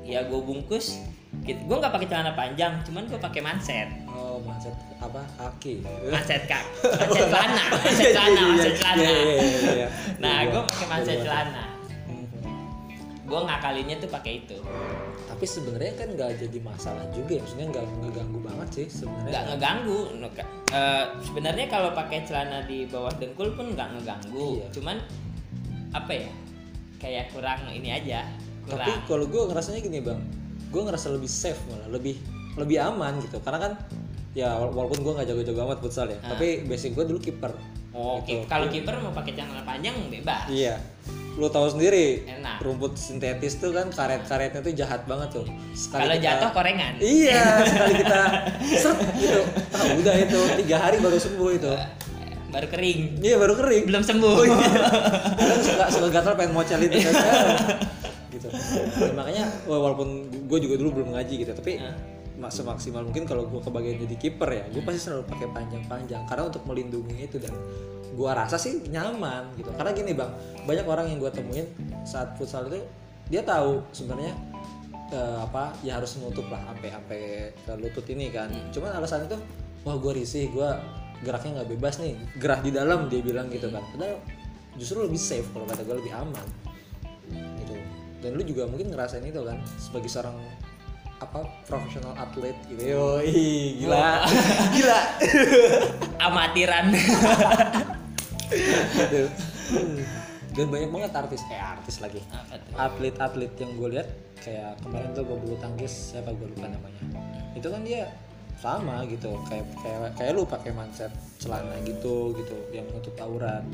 ya 0.00 0.22
gue 0.22 0.40
bungkus 0.40 1.02
gue 1.42 1.56
nggak 1.72 1.90
pakai 1.90 2.06
celana 2.06 2.32
panjang 2.32 2.78
cuman 2.82 3.02
gue 3.04 3.18
pakai 3.18 3.40
manset 3.40 3.88
Oh, 4.12 4.38
macet 4.38 4.70
apa? 4.96 5.24
Kaki. 5.34 5.82
manset 6.06 6.46
kak 6.46 6.62
manset 7.00 7.26
celana 7.26 7.64
manset 7.74 8.08
celana 8.12 8.42
manset 8.46 8.74
celana 8.76 9.02
Iya, 9.02 9.10
iya, 9.10 9.34
iya, 9.34 9.70
iya. 9.74 9.88
nah 10.18 10.36
Iya, 10.40 10.48
gue 10.48 10.62
pakai 10.64 10.86
manset 10.86 11.16
iya. 11.16 11.24
celana. 11.26 11.62
Gue 13.32 13.40
ngakalinnya 13.42 13.96
tuh 13.96 14.10
pakai 14.10 14.32
itu 14.38 14.58
Tapi 15.24 15.44
sebenarnya 15.48 15.92
kan 15.96 16.08
nggak 16.12 16.30
jadi 16.38 16.58
masalah 16.60 17.08
juga 17.10 17.32
ya, 17.32 17.40
maksudnya 17.40 17.66
nggak 17.72 17.84
ngeganggu 17.98 18.38
banget 18.38 18.68
sih 18.70 18.86
sebenarnya. 18.92 19.30
nggak 19.32 19.44
ngeganggu 19.48 19.98
eh, 20.70 21.04
sebenarnya 21.22 21.66
kalau 21.66 21.90
pakai 21.92 22.18
celana 22.22 22.60
di 22.62 22.84
bawah 22.84 23.10
dengkul 23.16 23.48
pun 23.52 23.72
nggak 23.72 23.88
ngeganggu 23.90 24.60
Iya. 24.60 24.66
cuman 24.70 24.96
apa 25.90 26.12
ya 26.12 26.28
kayak 26.98 27.32
kurang 27.32 27.60
ini 27.68 27.88
aja 27.90 28.28
kurang 28.62 28.84
Tapi 28.84 28.92
kalau 29.08 29.24
gue 29.26 29.42
ngerasanya 29.42 29.80
gini 29.80 29.98
bang, 29.98 30.20
gue 30.68 30.82
ngerasa 30.82 31.10
lebih 31.10 31.26
safe 31.26 31.58
malah, 31.66 31.88
lebih 31.90 32.14
lebih 32.54 32.78
aman 32.78 33.18
gitu. 33.18 33.40
Karena 33.40 33.58
kan 33.60 33.72
ya 34.32 34.54
wala- 34.54 34.70
walaupun 34.70 35.00
gue 35.00 35.12
nggak 35.12 35.26
jago-jago 35.26 35.60
amat 35.66 35.78
futsal 35.80 36.06
ya, 36.06 36.16
Ah. 36.20 36.32
tapi 36.32 36.62
basic 36.62 36.92
gue 36.92 37.04
dulu 37.04 37.18
kiper. 37.18 37.52
oh, 37.92 38.20
gitu. 38.22 38.38
oke 38.38 38.48
kalau 38.48 38.66
kiper 38.66 38.94
mau 38.98 39.10
pakai 39.10 39.32
celana 39.34 39.60
panjang 39.62 39.92
bebas 40.08 40.48
Iya. 40.48 40.76
Lu 41.32 41.48
tahu 41.48 41.64
sendiri, 41.66 42.28
Enak. 42.30 42.60
rumput 42.60 42.92
sintetis 42.94 43.56
tuh 43.56 43.70
kan 43.70 43.88
karet-karetnya 43.88 44.60
tuh 44.60 44.68
jahat 44.70 45.00
banget 45.02 45.32
tuh. 45.32 45.46
Sekali 45.72 46.04
kalau 46.04 46.14
kita- 46.14 46.24
jatuh 46.28 46.50
korengan 46.52 46.92
Iya, 46.98 47.42
sekali 47.66 47.94
kita 47.96 48.20
seret 48.74 48.98
gitu. 49.16 49.40
Ah, 49.70 49.86
udah 49.94 50.14
itu 50.18 50.38
tiga 50.58 50.76
hari 50.78 50.96
baru 50.98 51.16
sembuh 51.16 51.50
itu. 51.52 51.72
baru 52.52 52.68
kering 52.68 53.00
Iya 53.18 53.36
baru 53.38 53.56
kering. 53.56 53.84
belum 53.86 54.02
sembuh 54.02 54.34
Kadang 55.40 55.60
suka 55.62 55.84
suka 55.88 56.08
gatal 56.10 56.36
pengen 56.36 56.52
mocel 56.52 56.80
itu 56.82 57.00
kan. 57.00 57.14
gitu. 58.28 58.48
Dan 58.94 59.12
makanya 59.14 59.48
walaupun 59.64 60.08
gue 60.28 60.58
juga 60.60 60.76
dulu 60.76 61.00
belum 61.00 61.16
ngaji 61.16 61.34
gitu, 61.38 61.52
tapi 61.54 61.80
mak- 62.34 62.52
semaksimal 62.52 63.00
mungkin 63.02 63.24
kalau 63.24 63.44
gue 63.46 63.56
kebagian 63.58 63.96
jadi 64.00 64.16
kiper 64.18 64.50
ya, 64.50 64.64
gue 64.68 64.82
pasti 64.82 65.00
selalu 65.02 65.24
pakai 65.26 65.48
panjang-panjang 65.48 66.22
karena 66.22 66.42
untuk 66.44 66.60
melindungi 66.62 67.24
itu 67.24 67.36
dan 67.38 67.56
gue 68.12 68.30
rasa 68.30 68.60
sih 68.60 68.84
nyaman 68.88 69.56
gitu. 69.56 69.72
Karena 69.74 69.90
gini 69.96 70.12
bang, 70.12 70.30
banyak 70.68 70.86
orang 70.86 71.06
yang 71.08 71.18
gue 71.18 71.32
temuin 71.32 71.66
saat 72.04 72.36
futsal 72.36 72.68
itu 72.68 72.80
dia 73.32 73.40
tahu 73.40 73.80
sebenarnya 73.96 74.34
eh, 75.12 75.38
apa 75.40 75.72
ya 75.80 75.96
harus 75.96 76.20
nutup 76.20 76.46
lah 76.52 76.60
sampai 76.68 76.88
sampai 76.92 77.20
ke 77.56 77.72
lutut 77.80 78.06
ini 78.12 78.28
kan. 78.28 78.52
Cuman 78.70 78.92
alasan 78.92 79.24
itu 79.24 79.36
wah 79.88 79.96
gue 79.96 80.12
risih, 80.12 80.52
gue 80.52 80.68
geraknya 81.24 81.62
nggak 81.62 81.70
bebas 81.78 82.02
nih, 82.02 82.14
gerak 82.36 82.60
di 82.60 82.70
dalam 82.74 83.08
dia 83.08 83.24
bilang 83.24 83.48
gitu 83.48 83.72
kan. 83.72 83.82
Padahal 83.96 84.20
justru 84.76 85.04
lebih 85.04 85.20
safe 85.20 85.48
kalau 85.52 85.64
kata 85.64 85.82
gue 85.84 85.96
lebih 85.96 86.12
aman 86.12 86.46
gitu. 87.32 87.76
Dan 88.22 88.38
lu 88.38 88.42
juga 88.44 88.68
mungkin 88.68 88.92
ngerasain 88.92 89.24
itu 89.24 89.40
kan 89.42 89.58
sebagai 89.80 90.08
seorang 90.12 90.36
apa 91.22 91.46
profesional 91.70 92.18
atlet 92.18 92.58
gitu. 92.66 92.82
Yoi, 92.82 93.78
gila. 93.78 94.26
gila. 94.74 95.00
amatiran. 96.26 96.86
Hmm. 96.90 97.88
Dan 100.52 100.66
banyak 100.68 100.90
banget 100.92 101.12
artis 101.16 101.40
kayak 101.48 101.80
artis 101.80 101.96
lagi. 102.04 102.20
apa 102.28 102.60
tuh 102.60 102.72
atlet-atlet 102.76 103.52
yang 103.56 103.72
gue 103.80 103.88
lihat 103.96 104.08
kayak 104.42 104.76
kemarin 104.84 105.08
tuh 105.16 105.24
gue 105.24 105.36
bulu 105.40 105.56
tangkis 105.56 106.12
siapa 106.12 106.30
gue 106.36 106.48
lupa 106.52 106.68
namanya. 106.68 107.02
Itu 107.56 107.72
kan 107.72 107.80
dia 107.84 108.12
sama 108.60 109.02
gitu 109.10 109.32
kayak 109.48 109.66
kayak 109.80 109.98
kayak 110.14 110.32
lu 110.38 110.46
pakai 110.46 110.70
manset 110.70 111.10
celana 111.42 111.74
gitu 111.82 112.30
gitu 112.36 112.54
yang 112.70 112.86
menutup 112.86 113.16
aurat 113.18 113.64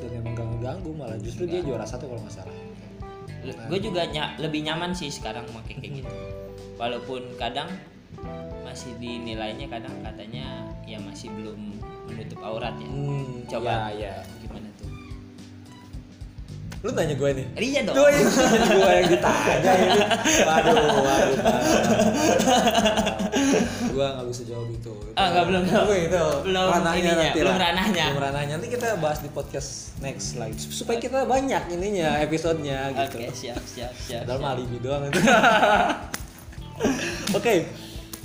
dan 0.00 0.08
memang 0.08 0.32
gak 0.32 0.48
ngeganggu 0.56 0.90
malah 0.96 1.18
justru 1.20 1.44
dia 1.44 1.60
juara 1.60 1.84
satu 1.84 2.08
kalau 2.08 2.22
nggak 2.22 2.40
salah. 2.40 2.56
Gue 3.68 3.78
juga 3.82 4.06
nya- 4.08 4.38
lebih 4.38 4.62
nyaman 4.62 4.94
sih 4.94 5.10
sekarang 5.10 5.44
pakai 5.50 5.74
kayak 5.82 6.06
gitu. 6.06 6.14
Walaupun 6.78 7.34
kadang 7.36 7.68
masih 8.62 8.94
dinilainya 8.96 9.68
kadang 9.68 9.92
katanya 10.00 10.64
ya 10.88 10.96
masih 11.02 11.28
belum 11.34 11.76
menutup 12.12 12.40
aurat 12.40 12.74
ya 12.76 12.88
hmm, 12.88 13.48
Coba. 13.48 13.72
ya, 13.92 13.96
ya. 13.96 14.14
gimana 14.40 14.68
tuh 14.76 14.88
lu 16.82 16.90
tanya 16.90 17.14
gue 17.14 17.30
nih 17.38 17.46
iya 17.58 17.80
dong 17.86 17.94
Gue 17.94 18.10
gue 18.10 18.90
yang 18.90 19.06
ditanya 19.06 19.72
ini. 19.78 20.02
Waduh, 20.42 20.74
waduh. 20.74 21.38
gue 23.92 24.02
nggak 24.02 24.26
bisa 24.26 24.42
jawab 24.50 24.66
itu. 24.66 24.90
Itu- 24.90 25.14
Ah, 25.14 25.30
nggak, 25.30 25.44
belum, 25.46 25.62
belum. 25.62 25.84
Itu, 25.86 25.94
itu 26.10 26.24
Belum 26.42 26.66
ranahnya 26.66 26.98
ininya, 26.98 27.14
nanti 27.22 27.38
belum 27.38 27.54
ranahnya. 27.54 28.04
Belum 28.10 28.22
ranahnya. 28.26 28.52
Nanti 28.58 28.66
kita 28.72 28.86
bahas 28.98 29.22
di 29.22 29.30
podcast 29.30 29.94
next 30.02 30.34
lagi 30.34 30.58
supaya 30.58 30.98
kita 30.98 31.22
banyak 31.22 31.62
ininya 31.70 32.18
episodenya 32.18 32.90
gitu. 32.98 33.14
oke 33.20 33.30
siap 33.30 33.62
siap 33.62 33.92
siap, 33.94 34.24
siap. 34.26 34.42
mah 34.42 34.58
alibi 34.58 34.82
doang 34.82 35.06
itu. 35.06 35.22
Oke. 37.38 37.70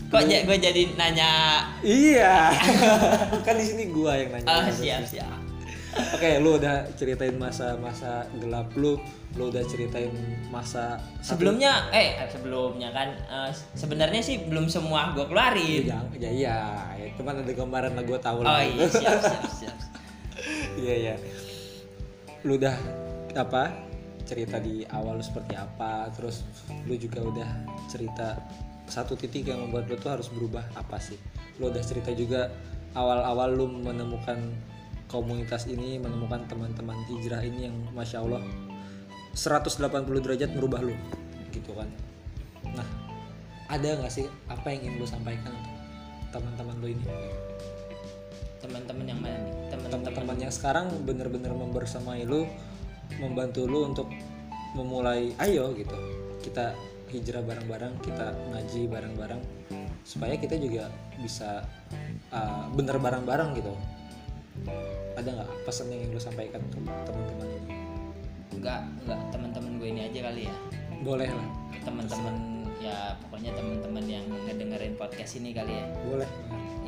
Kok 0.07 0.21
gue 0.23 0.57
jadi 0.57 0.81
nanya 0.95 1.31
Iya. 1.79 2.51
kan 3.45 3.53
di 3.53 3.65
sini 3.65 3.83
gua 3.89 4.15
yang 4.15 4.31
nanya. 4.31 4.47
ah 4.47 4.67
siap 4.67 5.03
siap 5.03 5.35
Oke, 6.13 6.37
lu 6.37 6.61
udah 6.61 6.85
ceritain 6.93 7.33
masa-masa 7.33 8.21
gelap 8.37 8.69
lu, 8.77 9.01
lu 9.33 9.49
udah 9.49 9.65
ceritain 9.65 10.13
masa 10.47 11.01
sebelumnya 11.19 11.89
eh 11.89 12.21
sebelumnya 12.29 12.93
kan 12.93 13.09
eh, 13.17 13.49
sebenarnya 13.73 14.21
sih 14.21 14.45
belum 14.45 14.69
semua 14.69 15.09
gue 15.11 15.25
keluarin 15.25 15.89
Ya, 15.89 15.97
ya 16.13 16.29
iya, 16.29 16.57
ya, 16.93 17.05
cuman 17.17 17.41
ada 17.41 17.49
gambaran 17.49 17.97
lah 17.97 18.05
gue 18.05 18.19
tahu 18.21 18.37
oh 18.37 18.45
lah. 18.45 18.61
iya 18.61 18.85
siap 18.85 19.17
siap 19.19 19.43
siap 19.49 19.77
Iya 20.77 20.93
iya. 20.95 21.15
Lu 22.45 22.55
udah 22.55 22.77
apa? 23.33 23.73
Cerita 24.21 24.61
di 24.61 24.85
awal 24.85 25.17
lu 25.17 25.25
seperti 25.25 25.57
apa, 25.57 26.13
terus 26.13 26.45
lu 26.85 26.93
juga 26.93 27.25
udah 27.25 27.49
cerita 27.89 28.37
satu 28.87 29.19
titik 29.19 29.51
yang 29.51 29.59
membuat 29.67 29.91
lu 29.91 29.95
tuh 29.99 30.15
harus 30.15 30.31
berubah 30.31 30.63
apa 30.75 30.97
sih? 30.97 31.19
Lu 31.59 31.69
udah 31.69 31.83
cerita 31.83 32.11
juga 32.15 32.51
awal-awal 32.95 33.53
lu 33.53 33.67
menemukan 33.67 34.39
komunitas 35.11 35.67
ini, 35.67 35.99
menemukan 35.99 36.47
teman-teman 36.47 36.97
hijrah 37.07 37.43
ini 37.43 37.71
yang 37.71 37.75
masya 37.95 38.23
Allah 38.23 38.43
180 39.35 39.77
derajat 40.23 40.49
merubah 40.57 40.81
lu, 40.81 40.95
gitu 41.53 41.71
kan? 41.77 41.87
Nah, 42.73 42.87
ada 43.69 44.01
nggak 44.01 44.11
sih 44.11 44.25
apa 44.49 44.73
yang 44.73 44.89
ingin 44.89 45.03
lu 45.03 45.07
sampaikan 45.07 45.53
untuk 45.53 45.75
teman-teman 46.33 46.75
lu 46.81 46.87
ini? 46.91 47.05
teman-teman 48.67 49.05
yang 49.05 49.19
mana 49.21 49.37
nih 49.37 49.53
teman-teman 49.71 50.37
yang 50.41 50.53
sekarang 50.53 50.89
bener-bener 51.05 51.53
membersamai 51.53 52.25
lu 52.25 52.49
membantu 53.21 53.63
lu 53.69 53.87
untuk 53.87 54.09
memulai 54.75 55.31
ayo 55.39 55.71
gitu 55.77 55.95
kita 56.43 56.73
hijrah 57.07 57.43
bareng-bareng 57.43 57.93
kita 58.03 58.35
ngaji 58.51 58.81
bareng-bareng 58.91 59.41
supaya 60.07 60.39
kita 60.39 60.55
juga 60.55 60.87
bisa 61.19 61.67
uh, 62.31 62.65
bener 62.71 62.95
bareng-bareng 62.99 63.59
gitu. 63.59 63.73
Ada 65.19 65.29
nggak 65.33 65.49
pesan 65.67 65.91
yang 65.91 66.07
ingin 66.07 66.15
lu 66.15 66.21
sampaikan 66.21 66.63
untuk 66.71 66.83
teman-teman? 66.85 67.47
Ini 67.47 67.75
enggak 68.57 68.81
enggak 69.03 69.19
teman-teman 69.35 69.71
gue 69.77 69.89
ini 69.91 70.01
aja 70.07 70.19
kali 70.31 70.41
ya. 70.47 70.55
Boleh 71.03 71.29
lah. 71.29 71.47
Teman-teman 71.83 72.35
ya 72.77 73.17
pokoknya 73.25 73.51
teman-teman 73.57 74.05
yang 74.05 74.25
ngedengerin 74.47 74.95
podcast 74.95 75.35
ini 75.35 75.51
kali 75.51 75.73
ya. 75.75 75.85
Boleh 76.07 76.29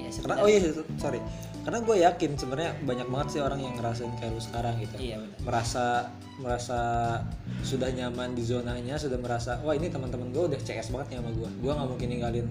ya 0.09 0.13
sebenarnya. 0.17 0.43
oh 0.43 0.49
iya 0.49 0.59
sorry. 0.97 1.19
Karena 1.61 1.79
gue 1.85 1.95
yakin 2.01 2.31
sebenarnya 2.33 2.71
banyak 2.81 3.07
banget 3.13 3.27
sih 3.37 3.41
orang 3.45 3.59
yang 3.61 3.73
ngerasain 3.77 4.09
kayak 4.17 4.33
lu 4.33 4.41
sekarang 4.41 4.73
gitu. 4.81 4.95
Iya 4.97 5.15
benar. 5.21 5.37
Merasa 5.45 5.85
merasa 6.39 6.79
sudah 7.61 7.91
nyaman 7.91 8.31
di 8.33 8.43
zonanya 8.47 8.95
sudah 8.95 9.19
merasa 9.19 9.59
wah 9.61 9.75
ini 9.75 9.91
teman-teman 9.91 10.31
gue 10.31 10.55
udah 10.55 10.59
CS 10.63 10.89
banget 10.95 11.13
nih 11.13 11.17
sama 11.19 11.31
gue 11.35 11.49
gue 11.51 11.71
nggak 11.75 11.89
mungkin 11.91 12.07
ninggalin 12.07 12.47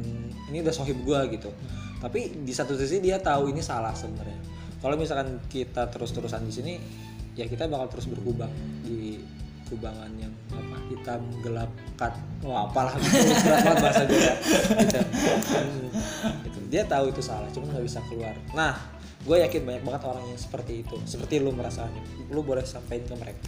ini 0.53 0.59
udah 0.62 0.75
sohib 0.75 0.99
gue 1.03 1.21
gitu. 1.35 1.51
Tapi 1.99 2.47
di 2.47 2.53
satu 2.55 2.79
sisi 2.79 3.03
dia 3.03 3.18
tahu 3.18 3.51
ini 3.51 3.64
salah 3.64 3.97
sebenarnya. 3.97 4.38
Kalau 4.79 4.94
misalkan 4.94 5.42
kita 5.51 5.90
terus-terusan 5.90 6.47
di 6.47 6.53
sini 6.55 6.75
ya 7.35 7.47
kita 7.47 7.66
bakal 7.66 7.99
terus 7.99 8.07
berkubang 8.07 8.51
di 8.87 9.18
kubangan 9.71 10.11
yang 10.18 10.33
apa 10.51 10.67
hitam 10.88 11.20
gelap 11.44 11.70
kat 11.94 12.14
wah 12.40 12.66
apalah 12.66 12.94
gitu 12.96 13.16
banget 13.46 13.77
bahasa 13.83 14.03
gue 14.09 14.20
ya. 14.20 14.35
gitu. 14.83 14.98
Hmm, 15.53 15.87
gitu. 16.46 16.59
dia 16.72 16.83
tahu 16.88 17.12
itu 17.12 17.20
salah 17.20 17.48
cuma 17.53 17.68
nggak 17.70 17.85
bisa 17.85 18.01
keluar. 18.09 18.35
Nah 18.57 18.74
gue 19.27 19.37
yakin 19.44 19.62
banyak 19.66 19.83
banget 19.85 20.03
orang 20.09 20.24
yang 20.31 20.40
seperti 20.40 20.87
itu 20.87 20.96
seperti 21.05 21.42
lu 21.42 21.53
merasakannya. 21.53 22.33
Lu 22.33 22.40
boleh 22.40 22.64
sampaikan 22.64 23.05
ke 23.12 23.14
mereka. 23.18 23.46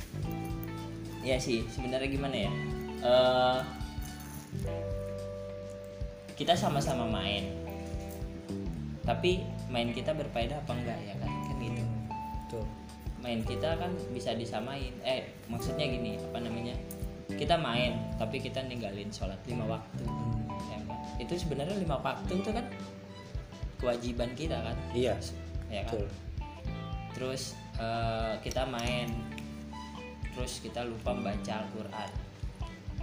Ya 1.20 1.36
sih 1.40 1.64
sebenarnya 1.72 2.08
gimana 2.08 2.36
ya? 2.36 2.52
Eh, 3.00 3.58
kita 6.36 6.56
sama-sama 6.56 7.08
main. 7.08 7.52
Tapi 9.04 9.44
main 9.72 9.92
kita 9.96 10.12
berfaedah 10.12 10.60
apa 10.60 10.72
enggak 10.76 10.98
ya 11.04 11.14
kan? 11.20 11.30
Kan 11.48 11.56
gitu. 11.60 11.84
Tuh 12.52 12.66
main 13.20 13.40
kita 13.44 13.76
kan 13.76 13.92
bisa 14.10 14.32
disamain. 14.34 14.92
Eh 15.04 15.28
maksudnya 15.46 15.86
gini 15.86 16.16
apa 16.18 16.40
namanya 16.40 16.74
kita 17.36 17.56
main 17.60 17.98
tapi 18.16 18.42
kita 18.42 18.64
ninggalin 18.64 19.10
sholat 19.12 19.38
lima 19.46 19.78
waktu. 19.78 20.04
Ya 20.70 20.78
kan? 20.86 20.98
itu 21.20 21.34
sebenarnya 21.36 21.76
lima 21.76 22.00
waktu 22.00 22.40
itu 22.40 22.50
kan 22.50 22.66
kewajiban 23.80 24.30
kita 24.34 24.56
kan? 24.60 24.76
Iya 24.92 25.14
ya 25.70 25.84
kan? 25.86 26.00
betul. 26.00 26.06
Terus 27.14 27.42
eh, 27.78 28.34
kita 28.42 28.66
main. 28.66 29.08
Terus 30.30 30.62
kita 30.62 30.86
lupa 30.86 31.10
membaca 31.12 31.52
Al-Quran. 31.66 32.10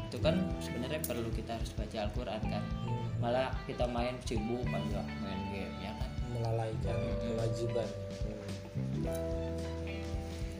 Itu 0.07 0.17
kan 0.23 0.35
sebenarnya 0.63 1.03
perlu 1.03 1.27
kita 1.35 1.59
harus 1.59 1.75
baca 1.75 2.07
Al-Quran 2.07 2.41
kan? 2.47 2.63
Hmm, 2.87 3.07
malah 3.19 3.51
kita 3.67 3.83
main 3.85 4.15
sibuk 4.23 4.63
aja 4.71 5.03
main 5.21 5.41
game 5.51 5.75
ya 5.83 5.91
kan? 5.99 6.09
Melalaikan 6.31 6.97
kewajiban. 7.19 7.89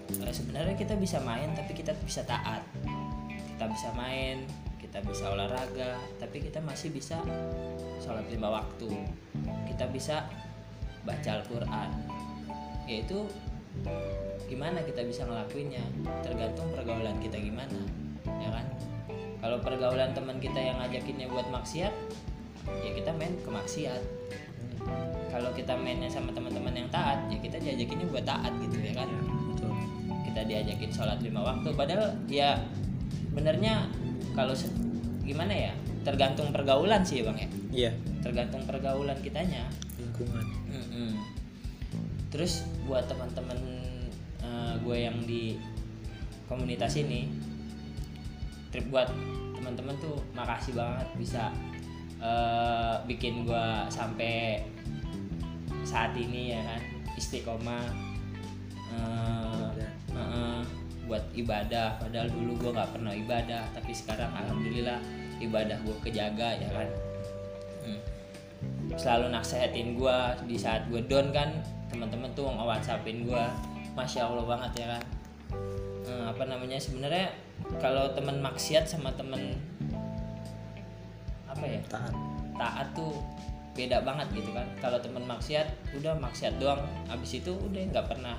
Eh, 0.08 0.34
sebenarnya 0.34 0.76
kita 0.76 0.96
bisa 0.96 1.20
main 1.24 1.52
tapi 1.56 1.76
kita 1.76 1.92
bisa 2.04 2.24
taat 2.24 2.64
kita 3.58 3.74
bisa 3.74 3.90
main 3.98 4.46
kita 4.78 5.02
bisa 5.02 5.34
olahraga 5.34 5.98
tapi 6.22 6.46
kita 6.46 6.62
masih 6.62 6.94
bisa 6.94 7.18
sholat 7.98 8.30
lima 8.30 8.54
waktu. 8.54 8.86
Kita 9.66 9.90
bisa 9.90 10.30
baca 11.02 11.42
Al-Quran. 11.42 11.90
Yaitu 12.86 13.26
gimana 14.46 14.86
kita 14.86 15.02
bisa 15.10 15.26
ngelakuinnya? 15.26 15.82
Tergantung 16.22 16.70
pergaulan 16.70 17.18
kita 17.18 17.42
gimana 17.42 17.82
ya 18.38 18.54
kan? 18.54 18.66
Kalau 19.42 19.58
pergaulan 19.66 20.14
teman 20.14 20.38
kita 20.38 20.62
yang 20.62 20.78
ngajakinnya 20.78 21.26
buat 21.26 21.50
maksiat 21.50 21.94
ya 22.86 22.92
kita 22.94 23.10
main 23.18 23.34
ke 23.42 23.50
maksiat. 23.50 24.02
Kalau 25.34 25.50
kita 25.58 25.74
mainnya 25.74 26.14
sama 26.14 26.30
teman-teman 26.30 26.78
yang 26.78 26.90
taat 26.94 27.26
ya 27.34 27.42
kita 27.42 27.58
diajakinnya 27.58 28.06
buat 28.14 28.22
taat 28.22 28.54
gitu 28.62 28.86
ya 28.86 28.94
kan? 29.02 29.10
Betul. 29.50 29.74
Kita 30.30 30.42
diajakin 30.46 30.90
sholat 30.94 31.18
lima 31.26 31.42
waktu 31.42 31.74
padahal 31.74 32.14
ya 32.30 32.62
benernya 33.38 33.86
kalau 34.34 34.58
se- 34.58 34.74
gimana 35.22 35.54
ya? 35.54 35.74
Tergantung 36.02 36.50
pergaulan 36.50 37.06
sih 37.06 37.22
bang 37.22 37.38
ya. 37.38 37.50
Iya. 37.70 37.92
Tergantung 38.26 38.66
pergaulan 38.66 39.22
kitanya. 39.22 39.70
Lingkungan. 40.02 40.46
Mm-mm. 40.68 41.12
terus 42.28 42.68
buat 42.84 43.08
teman-teman 43.08 43.56
eh, 44.44 44.74
gue 44.84 44.98
yang 45.00 45.16
di 45.24 45.56
komunitas 46.52 47.00
ini 47.00 47.32
trip 48.68 48.84
buat 48.92 49.08
teman-teman 49.56 49.96
tuh 49.98 50.20
makasih 50.36 50.76
banget 50.76 51.08
bisa 51.16 51.44
eh, 52.20 52.96
bikin 53.08 53.48
gue 53.48 53.68
sampai 53.88 54.60
saat 55.88 56.12
ini 56.20 56.52
ya 56.52 56.62
kan 56.68 56.82
istiqomah 57.16 57.86
eh, 58.92 59.72
Heeh, 60.12 60.60
buat 61.08 61.24
ibadah. 61.34 61.98
Padahal 61.98 62.28
dulu 62.30 62.52
gue 62.60 62.72
nggak 62.76 62.92
pernah 62.94 63.14
ibadah 63.16 63.64
tapi 63.72 63.92
sekarang 63.96 64.30
alhamdulillah 64.36 65.00
ibadah 65.40 65.80
gue 65.82 65.96
kejaga 66.04 66.60
ya 66.60 66.70
kan? 66.70 66.90
Hmm. 67.88 68.02
selalu 69.00 69.32
nasehatin 69.32 69.96
gue 69.96 70.18
di 70.46 70.60
saat 70.60 70.86
gue 70.92 71.02
down 71.08 71.32
kan. 71.32 71.64
Teman-teman 71.88 72.30
tuh 72.36 72.52
nge 72.52 72.66
whatsappin 72.68 73.24
gue 73.24 73.44
masya 73.96 74.28
allah 74.28 74.46
banget 74.46 74.84
ya 74.84 74.88
kan? 74.98 75.04
Eh, 76.08 76.24
apa 76.28 76.44
namanya? 76.44 76.78
Sebenarnya 76.78 77.32
kalau 77.80 78.12
teman 78.12 78.44
maksiat 78.44 78.86
sama 78.86 79.16
temen 79.16 79.56
apa 81.48 81.64
ya? 81.64 81.80
Taat. 81.88 82.14
Taat 82.60 82.88
tuh 82.92 83.16
beda 83.78 84.02
banget 84.02 84.28
gitu 84.44 84.52
kan. 84.52 84.68
Kalau 84.82 84.98
temen 85.00 85.24
maksiat 85.24 85.96
udah 85.96 86.18
maksiat 86.18 86.60
doang. 86.60 86.82
Abis 87.08 87.40
itu 87.40 87.54
udah 87.56 87.82
nggak 87.94 88.08
pernah 88.10 88.36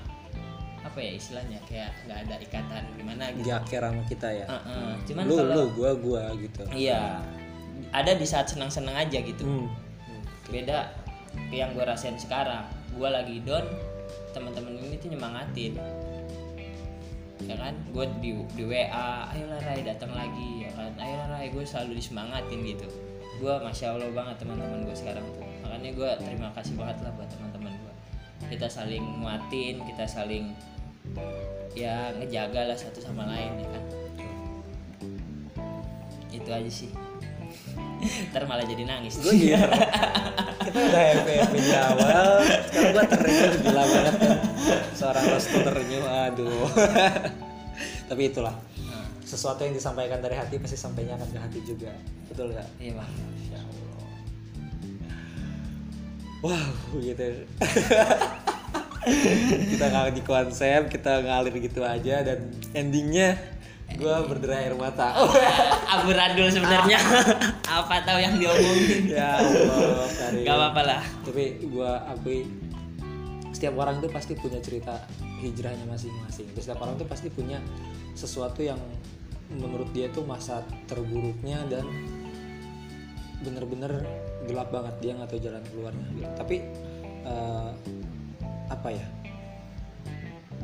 apa 0.79 0.99
ya 0.99 1.11
istilahnya 1.15 1.59
kayak 1.67 1.91
nggak 2.07 2.19
ada 2.27 2.35
ikatan 2.39 2.83
gimana 2.95 3.23
gitu. 3.35 3.45
Jaker 3.51 3.81
sama 3.83 4.03
kita 4.07 4.29
ya? 4.31 4.45
Heeh. 4.47 4.89
cuman 5.05 5.23
lu 5.27 5.35
kalau 5.35 5.53
lu 5.53 5.63
gua 5.75 5.91
gua 5.95 6.23
gitu. 6.39 6.61
Iya. 6.71 7.19
Ada 7.89 8.11
di 8.15 8.25
saat 8.27 8.47
senang-senang 8.51 8.95
aja 8.95 9.17
gitu. 9.19 9.43
Hmm. 9.43 9.67
beda 10.49 10.89
ke 11.49 11.61
yang 11.61 11.77
gue 11.77 11.85
rasain 11.85 12.17
sekarang. 12.17 12.65
Gue 12.97 13.05
lagi 13.05 13.37
down 13.45 13.69
teman-teman 14.33 14.81
ini 14.81 14.97
tuh 14.97 15.13
nyemangatin. 15.13 15.77
Ya 17.45 17.55
kan? 17.55 17.77
Gue 17.93 18.09
di, 18.17 18.33
di 18.57 18.63
WA 18.65 19.29
ayolah 19.29 19.61
Rai 19.61 19.85
datang 19.85 20.09
lagi. 20.09 20.65
Ya 20.65 20.71
kan? 20.73 20.91
Ayolah 20.97 21.37
Rai 21.37 21.53
gue 21.53 21.61
selalu 21.61 22.01
disemangatin 22.01 22.65
gitu. 22.65 22.89
Gue 23.37 23.53
masya 23.61 23.93
Allah 23.93 24.09
banget 24.09 24.41
teman-teman 24.41 24.89
gue 24.89 24.95
sekarang 24.97 25.25
tuh. 25.37 25.45
Makanya 25.61 25.89
gue 25.93 26.09
terima 26.25 26.49
kasih 26.57 26.73
banget 26.73 26.97
lah 27.05 27.13
buat 27.13 27.29
teman-teman 27.29 27.73
gue 27.77 27.93
kita 28.47 28.71
saling 28.71 29.03
nguatin 29.19 29.83
kita 29.83 30.05
saling 30.07 30.55
ya 31.75 32.15
ngejaga 32.15 32.71
lah 32.71 32.77
satu 32.77 33.03
sama 33.03 33.27
lain 33.27 33.59
ya 33.59 33.67
kan? 33.67 33.83
Itu 36.31 36.49
aja 36.49 36.71
sih. 36.71 36.89
Ntar 38.31 38.47
malah 38.47 38.63
jadi 38.63 38.87
nangis. 38.87 39.19
Gue 39.19 39.35
gitu 39.35 39.59
kita 40.69 40.79
udah 40.85 41.03
happy 41.13 41.33
happy 41.41 41.59
di 41.59 41.73
awal. 41.75 42.27
Sekarang 42.69 42.91
gue 42.93 43.05
terenyuh 43.09 43.53
gila 43.59 43.83
banget 43.83 44.15
kan? 44.15 44.37
Seorang 44.95 45.25
restu 45.33 45.57
terenyuh 45.59 46.05
aduh. 46.05 46.69
Tapi 48.09 48.21
itulah. 48.29 48.55
Nah, 48.85 49.05
sesuatu 49.25 49.65
yang 49.65 49.75
disampaikan 49.75 50.23
dari 50.23 50.35
hati 50.37 50.57
pasti 50.61 50.77
sampainya 50.77 51.19
akan 51.19 51.29
ke 51.29 51.39
hati 51.39 51.59
juga. 51.65 51.91
Betul 52.31 52.53
nggak? 52.53 52.67
Iya 52.79 52.93
bang 52.97 53.11
wow 56.43 56.71
gitu. 56.99 57.23
Kita 59.73 59.85
nggak 59.89 60.13
di 60.13 60.23
konsep 60.27 60.91
kita 60.91 61.23
ngalir 61.23 61.55
gitu 61.63 61.81
aja 61.81 62.21
dan 62.21 62.51
endingnya 62.75 63.39
gue 63.95 64.15
berderai 64.29 64.69
air 64.69 64.75
mata. 64.77 65.17
Amburadul 65.97 66.51
sebenarnya. 66.53 66.99
Apa 67.79 68.05
tahu 68.05 68.21
yang 68.21 68.37
diomongin? 68.37 69.09
Ya 69.09 69.41
Allah 69.41 70.09
Karim. 70.13 70.45
gak 70.45 70.55
apa-apa 70.55 70.81
lah. 70.85 71.01
Tapi 71.25 71.65
gue 71.65 71.91
akui 72.05 72.39
setiap 73.49 73.81
orang 73.81 73.97
tuh 73.97 74.11
pasti 74.13 74.37
punya 74.37 74.61
cerita 74.61 74.93
hijrahnya 75.41 75.89
masing-masing. 75.89 76.53
Setiap 76.53 76.85
orang 76.85 77.01
tuh 77.01 77.09
pasti 77.09 77.33
punya 77.33 77.57
sesuatu 78.13 78.61
yang 78.61 78.77
menurut 79.49 79.89
dia 79.89 80.11
tuh 80.13 80.21
masa 80.21 80.61
terburuknya 80.85 81.65
dan 81.65 81.87
bener-bener 83.41 84.05
gelap 84.47 84.69
banget 84.71 84.95
dia 85.03 85.11
nggak 85.17 85.29
tahu 85.29 85.41
jalan 85.41 85.63
keluarnya. 85.71 86.07
Gitu 86.15 86.31
tapi 86.37 86.55
eh, 87.25 87.71
apa 88.69 88.89
ya? 88.93 89.07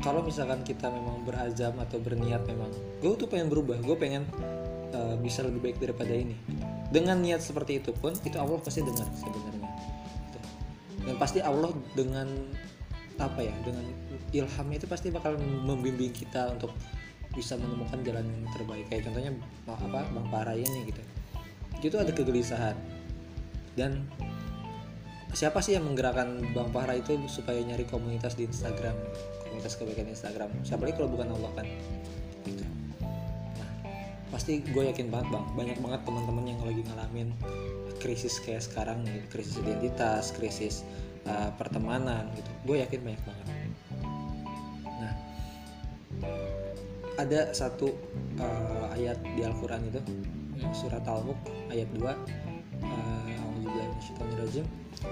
Kalau 0.04 0.22
misalkan 0.22 0.62
kita 0.62 0.92
memang 0.92 1.24
berazam 1.26 1.74
atau 1.82 1.98
berniat 1.98 2.44
memang 2.46 2.70
gue 3.00 3.10
tuh 3.18 3.28
pengen 3.28 3.50
berubah. 3.50 3.80
Gue 3.82 3.96
pengen 3.98 4.24
eh, 4.94 5.16
bisa 5.20 5.42
lebih 5.44 5.72
baik 5.72 5.78
daripada 5.82 6.12
ini. 6.14 6.36
Dengan 6.86 7.18
niat 7.18 7.42
seperti 7.42 7.82
itu 7.82 7.90
pun 7.92 8.14
itu 8.22 8.36
Allah 8.38 8.62
pasti 8.62 8.80
dengar 8.80 9.08
sebenarnya. 9.12 9.68
Gitu. 10.30 10.38
dan 11.06 11.14
pasti 11.22 11.38
Allah 11.38 11.70
dengan 11.94 12.26
apa 13.16 13.40
ya 13.40 13.54
dengan 13.62 13.86
ilhamnya 14.34 14.82
itu 14.84 14.88
pasti 14.90 15.08
bakal 15.08 15.38
membimbing 15.40 16.12
kita 16.12 16.52
untuk 16.52 16.74
bisa 17.32 17.54
menemukan 17.60 18.00
jalan 18.00 18.24
yang 18.24 18.48
terbaik. 18.56 18.84
Kayak 18.88 19.02
contohnya 19.10 19.32
apa 19.68 20.00
bang 20.08 20.26
Parai 20.32 20.60
ini 20.64 20.88
gitu. 20.88 21.02
Itu 21.84 21.96
ada 22.00 22.10
kegelisahan 22.10 22.95
dan 23.76 24.08
siapa 25.36 25.60
sih 25.60 25.76
yang 25.76 25.84
menggerakkan 25.84 26.40
Bang 26.56 26.72
Fahra 26.72 26.96
itu 26.96 27.12
supaya 27.28 27.60
nyari 27.60 27.84
komunitas 27.84 28.40
di 28.40 28.48
Instagram? 28.48 28.96
Komunitas 29.44 29.76
kebaikan 29.76 30.08
Instagram. 30.08 30.48
Siapa 30.64 30.88
lagi 30.88 30.96
kalau 30.96 31.12
bukan 31.12 31.28
Allah 31.36 31.52
kan? 31.60 31.66
Gitu. 32.48 32.64
Nah 33.60 33.70
pasti 34.32 34.64
gue 34.64 34.82
yakin 34.88 35.12
banget 35.12 35.28
bang. 35.28 35.44
Banyak 35.52 35.78
banget 35.84 36.00
teman-teman 36.08 36.44
yang 36.48 36.60
lagi 36.64 36.82
ngalamin 36.88 37.28
krisis 38.00 38.40
kayak 38.40 38.64
sekarang 38.64 39.04
nih 39.04 39.24
krisis 39.28 39.60
identitas 39.60 40.32
krisis 40.32 40.74
uh, 41.28 41.52
pertemanan 41.60 42.32
gitu. 42.32 42.50
Gue 42.64 42.76
yakin 42.80 43.04
banyak 43.04 43.22
banget. 43.28 43.46
Nah 45.04 45.14
ada 47.20 47.40
satu 47.52 47.92
uh, 48.40 48.88
ayat 48.96 49.20
di 49.36 49.44
Al-Quran 49.44 49.84
itu 49.92 50.00
surat 50.72 51.04
Al-Mulk 51.04 51.36
ayat 51.68 51.88
2 51.92 52.00
A'udzubillahi 52.00 52.45
minasyaitonirrajim 54.46 54.66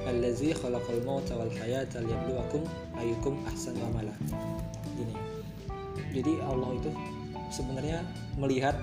Allazi 0.08 0.50
khalaqal 0.56 1.00
mauta 1.04 1.36
wal 1.36 1.52
hayata 1.60 2.00
liyabluwakum 2.00 2.62
ayyukum 2.96 3.34
ahsanu. 3.46 3.84
Jadi 6.14 6.32
Allah 6.46 6.70
itu 6.78 6.90
sebenarnya 7.50 7.98
melihat 8.38 8.78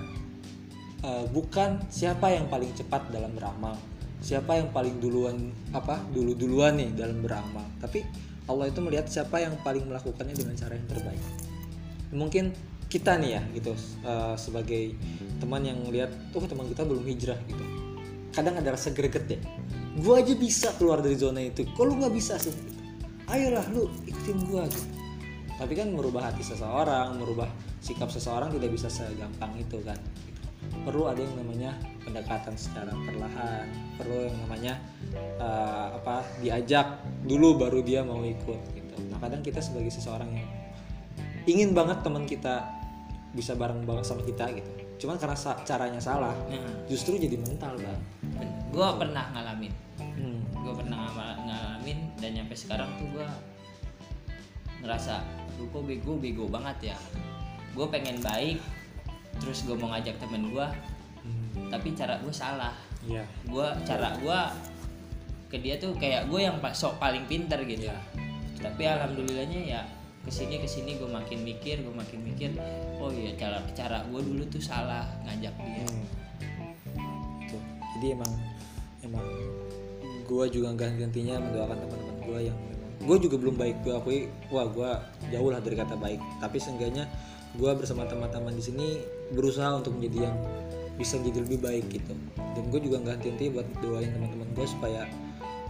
uh, 1.00 1.24
bukan 1.32 1.80
siapa 1.88 2.28
yang 2.28 2.46
paling 2.52 2.70
cepat 2.76 3.08
dalam 3.08 3.32
beramal, 3.32 3.74
siapa 4.20 4.60
yang 4.60 4.68
paling 4.70 5.00
duluan 5.00 5.50
apa 5.72 6.00
dulu-duluan 6.12 6.76
nih 6.76 6.92
dalam 6.92 7.24
beramal, 7.24 7.64
tapi 7.80 8.04
Allah 8.46 8.68
itu 8.68 8.84
melihat 8.84 9.08
siapa 9.08 9.40
yang 9.40 9.56
paling 9.64 9.88
melakukannya 9.88 10.36
dengan 10.36 10.54
cara 10.60 10.76
yang 10.76 10.88
terbaik. 10.92 11.22
Mungkin 12.12 12.44
kita 12.92 13.16
nih 13.16 13.40
ya 13.40 13.42
gitu 13.56 13.72
uh, 14.04 14.36
sebagai 14.36 14.92
teman 15.40 15.64
yang 15.64 15.80
melihat 15.88 16.12
tuh 16.36 16.44
teman 16.44 16.68
kita 16.68 16.84
belum 16.84 17.04
hijrah 17.08 17.40
gitu. 17.48 17.64
Kadang 18.32 18.60
ada 18.60 18.76
rasa 18.76 18.92
greget 18.92 19.24
deh 19.28 19.40
gue 19.92 20.14
aja 20.16 20.32
bisa 20.32 20.68
keluar 20.80 21.04
dari 21.04 21.16
zona 21.20 21.44
itu. 21.44 21.68
Kok 21.68 21.84
lu 21.84 22.00
nggak 22.00 22.14
bisa 22.14 22.40
sih? 22.40 22.52
Ayolah 23.28 23.64
lu 23.72 23.88
ikutin 24.08 24.38
gue 24.48 24.62
gitu. 24.72 24.88
Tapi 25.60 25.72
kan 25.76 25.92
merubah 25.92 26.32
hati 26.32 26.42
seseorang 26.42 27.20
merubah 27.20 27.46
sikap 27.84 28.08
seseorang 28.08 28.50
tidak 28.56 28.72
bisa 28.72 28.88
segampang 28.88 29.52
itu 29.60 29.78
kan. 29.84 29.98
Perlu 30.82 31.10
ada 31.10 31.20
yang 31.20 31.36
namanya 31.36 31.76
pendekatan 32.02 32.56
secara 32.56 32.90
perlahan. 33.04 33.68
Perlu 34.00 34.32
yang 34.32 34.36
namanya 34.48 34.80
uh, 35.36 35.92
apa 36.00 36.24
diajak 36.40 37.04
dulu 37.28 37.60
baru 37.60 37.84
dia 37.84 38.00
mau 38.00 38.24
ikut 38.24 38.60
gitu. 38.72 38.94
Nah 39.12 39.20
kadang 39.20 39.44
kita 39.44 39.60
sebagai 39.60 39.92
seseorang 39.92 40.30
yang 40.32 40.48
ingin 41.44 41.76
banget 41.76 42.00
teman 42.00 42.24
kita 42.24 42.64
bisa 43.36 43.52
bareng 43.52 43.84
banget 43.84 44.08
sama 44.08 44.24
kita 44.24 44.48
gitu. 44.56 44.70
Cuman 45.04 45.18
karena 45.18 45.34
sa- 45.34 45.58
caranya 45.66 45.98
salah 45.98 46.30
Nah, 46.46 46.86
justru 46.86 47.18
jadi 47.18 47.34
mental 47.34 47.74
bang 47.74 48.00
gue 48.72 48.86
pernah 48.96 49.24
ngalamin 49.30 49.72
hmm. 50.00 50.38
gue 50.56 50.72
pernah 50.74 50.96
ngala- 51.06 51.38
ngalamin 51.42 51.98
dan 52.16 52.30
nyampe 52.32 52.54
sekarang 52.54 52.88
tuh 52.96 53.06
gue 53.10 53.26
ngerasa 54.80 55.20
"Aduh, 55.52 55.68
kok 55.68 55.84
bego 55.84 56.16
bego 56.16 56.44
banget 56.48 56.90
ya 56.90 56.96
gue 57.72 57.86
pengen 57.86 58.18
baik 58.18 58.58
terus 59.38 59.62
gue 59.62 59.74
mau 59.74 59.92
ngajak 59.92 60.16
temen 60.18 60.48
gue 60.48 60.66
Hmm. 61.22 61.70
tapi 61.70 61.94
cara 61.94 62.18
gue 62.18 62.34
salah 62.34 62.74
Iya. 63.00 63.22
gue 63.44 63.66
cara 63.86 64.10
gue 64.16 64.38
ke 65.46 65.56
dia 65.56 65.78
tuh 65.78 65.94
kayak 65.94 66.26
gue 66.26 66.40
yang 66.40 66.58
sok 66.72 66.98
paling 66.98 67.22
pinter 67.26 67.62
gitu 67.62 67.86
Iya. 67.86 67.98
tapi 68.58 68.82
alhamdulillahnya 68.84 69.60
ya 69.62 69.80
ke 70.18 70.30
sini 70.30 70.58
ke 70.58 70.66
sini 70.66 70.98
gue 70.98 71.06
makin 71.06 71.42
mikir 71.42 71.78
gue 71.78 71.94
makin 71.94 72.20
mikir 72.22 72.50
oh 72.96 73.10
iya 73.10 73.34
cara 73.34 73.62
cara 73.70 74.02
gue 74.02 74.18
dulu 74.18 74.42
tuh 74.46 74.58
salah 74.58 75.06
ngajak 75.22 75.54
dia 75.54 75.86
Hmm. 75.86 76.04
Gitu. 77.38 77.58
jadi 77.94 78.06
emang 78.14 78.32
emang 79.02 79.26
gue 80.22 80.44
juga 80.48 80.72
nggak 80.72 80.88
henti-hentinya 80.96 81.36
mendoakan 81.42 81.76
teman-teman 81.76 82.16
gue 82.24 82.38
yang 82.48 82.58
gue 83.02 83.16
juga 83.18 83.36
belum 83.38 83.56
baik. 83.58 83.76
Gue 83.82 83.94
akui 83.98 84.18
wah 84.54 84.66
gue 84.70 84.90
jauh 85.34 85.50
lah 85.50 85.60
dari 85.60 85.76
kata 85.76 85.98
baik. 85.98 86.20
Tapi 86.38 86.56
seenggaknya 86.62 87.10
gue 87.58 87.70
bersama 87.74 88.06
teman-teman 88.06 88.54
di 88.54 88.62
sini 88.64 88.86
berusaha 89.34 89.74
untuk 89.76 89.98
menjadi 89.98 90.30
yang 90.30 90.36
bisa 90.96 91.18
jadi 91.18 91.42
lebih 91.42 91.58
baik 91.60 91.90
gitu. 91.90 92.14
Dan 92.38 92.64
gue 92.70 92.80
juga 92.80 93.02
nggak 93.02 93.14
henti-henti 93.20 93.46
buat 93.52 93.66
doain 93.82 94.10
teman-teman 94.14 94.48
gue 94.54 94.66
supaya 94.66 95.10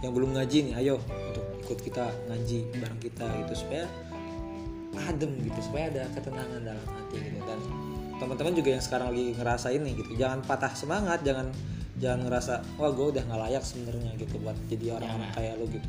yang 0.05 0.11
belum 0.13 0.35
ngaji 0.35 0.57
nih 0.71 0.73
ayo 0.83 0.99
untuk 0.99 1.45
ikut 1.63 1.79
kita 1.81 2.05
ngaji 2.29 2.59
bareng 2.77 3.01
kita 3.01 3.25
gitu. 3.43 3.53
Supaya 3.65 3.89
adem 5.09 5.41
gitu 5.41 5.59
supaya 5.65 5.89
ada 5.89 6.05
ketenangan 6.13 6.61
dalam 6.61 6.85
hati 6.85 7.17
gitu. 7.17 7.41
Dan 7.49 7.59
teman-teman 8.21 8.53
juga 8.53 8.69
yang 8.77 8.83
sekarang 8.83 9.07
lagi 9.09 9.25
ngerasain 9.35 9.81
nih 9.81 9.93
gitu 9.99 10.11
jangan 10.15 10.39
patah 10.45 10.71
semangat 10.77 11.25
jangan 11.25 11.49
jangan 12.01 12.25
ngerasa 12.25 12.53
wah 12.81 12.89
gue 12.89 13.05
udah 13.13 13.21
nggak 13.21 13.41
layak 13.49 13.63
sebenarnya 13.63 14.11
gitu 14.17 14.41
buat 14.41 14.57
jadi 14.65 14.97
orang-orang 14.97 15.29
kayak 15.37 15.53
lo 15.61 15.65
gitu. 15.69 15.87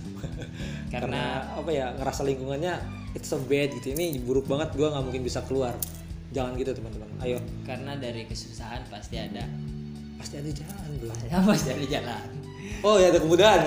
Karena 0.95 1.49
apa 1.57 1.71
ya 1.73 1.97
ngerasa 1.97 2.21
lingkungannya 2.29 2.75
it's 3.17 3.33
so 3.33 3.41
bad 3.41 3.73
gitu. 3.73 3.97
Ini 3.97 4.21
buruk 4.21 4.45
banget 4.45 4.77
gue 4.77 4.85
nggak 4.85 5.05
mungkin 5.05 5.25
bisa 5.25 5.41
keluar. 5.49 5.73
Jangan 6.37 6.61
gitu 6.61 6.77
teman-teman. 6.77 7.09
Ayo. 7.25 7.41
Karena 7.65 7.97
dari 7.97 8.29
kesusahan 8.29 8.85
pasti 8.93 9.17
ada. 9.17 9.49
Pasti 10.21 10.35
ada 10.41 10.51
jalan 10.53 10.91
bro. 11.01 11.15
Ya 11.25 11.39
pasti 11.41 11.69
ada 11.73 11.87
jalan. 11.89 12.29
Oh 12.85 12.97
ya 13.01 13.09
ada 13.09 13.21
kemudahan. 13.21 13.61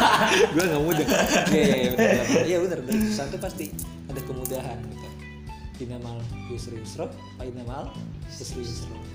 Gue 0.56 0.64
nggak 0.64 0.82
mudah 0.84 1.06
iya 1.52 1.64
iya 1.64 1.76
iya 1.76 1.90
benar 1.96 2.24
iya 2.44 2.56
benar 2.60 2.78
dari 2.84 2.98
kesusahan 3.00 3.28
tuh 3.32 3.40
pasti 3.40 3.64
ada 4.08 4.20
kemudahan 4.24 4.76
gitu. 4.88 5.08
Inamal 5.88 6.20
yusri 6.48 6.80
yusro. 6.80 7.08
Fa 7.36 7.44
inamal 7.44 7.92
yusri 8.32 8.64
yusro 8.64 9.11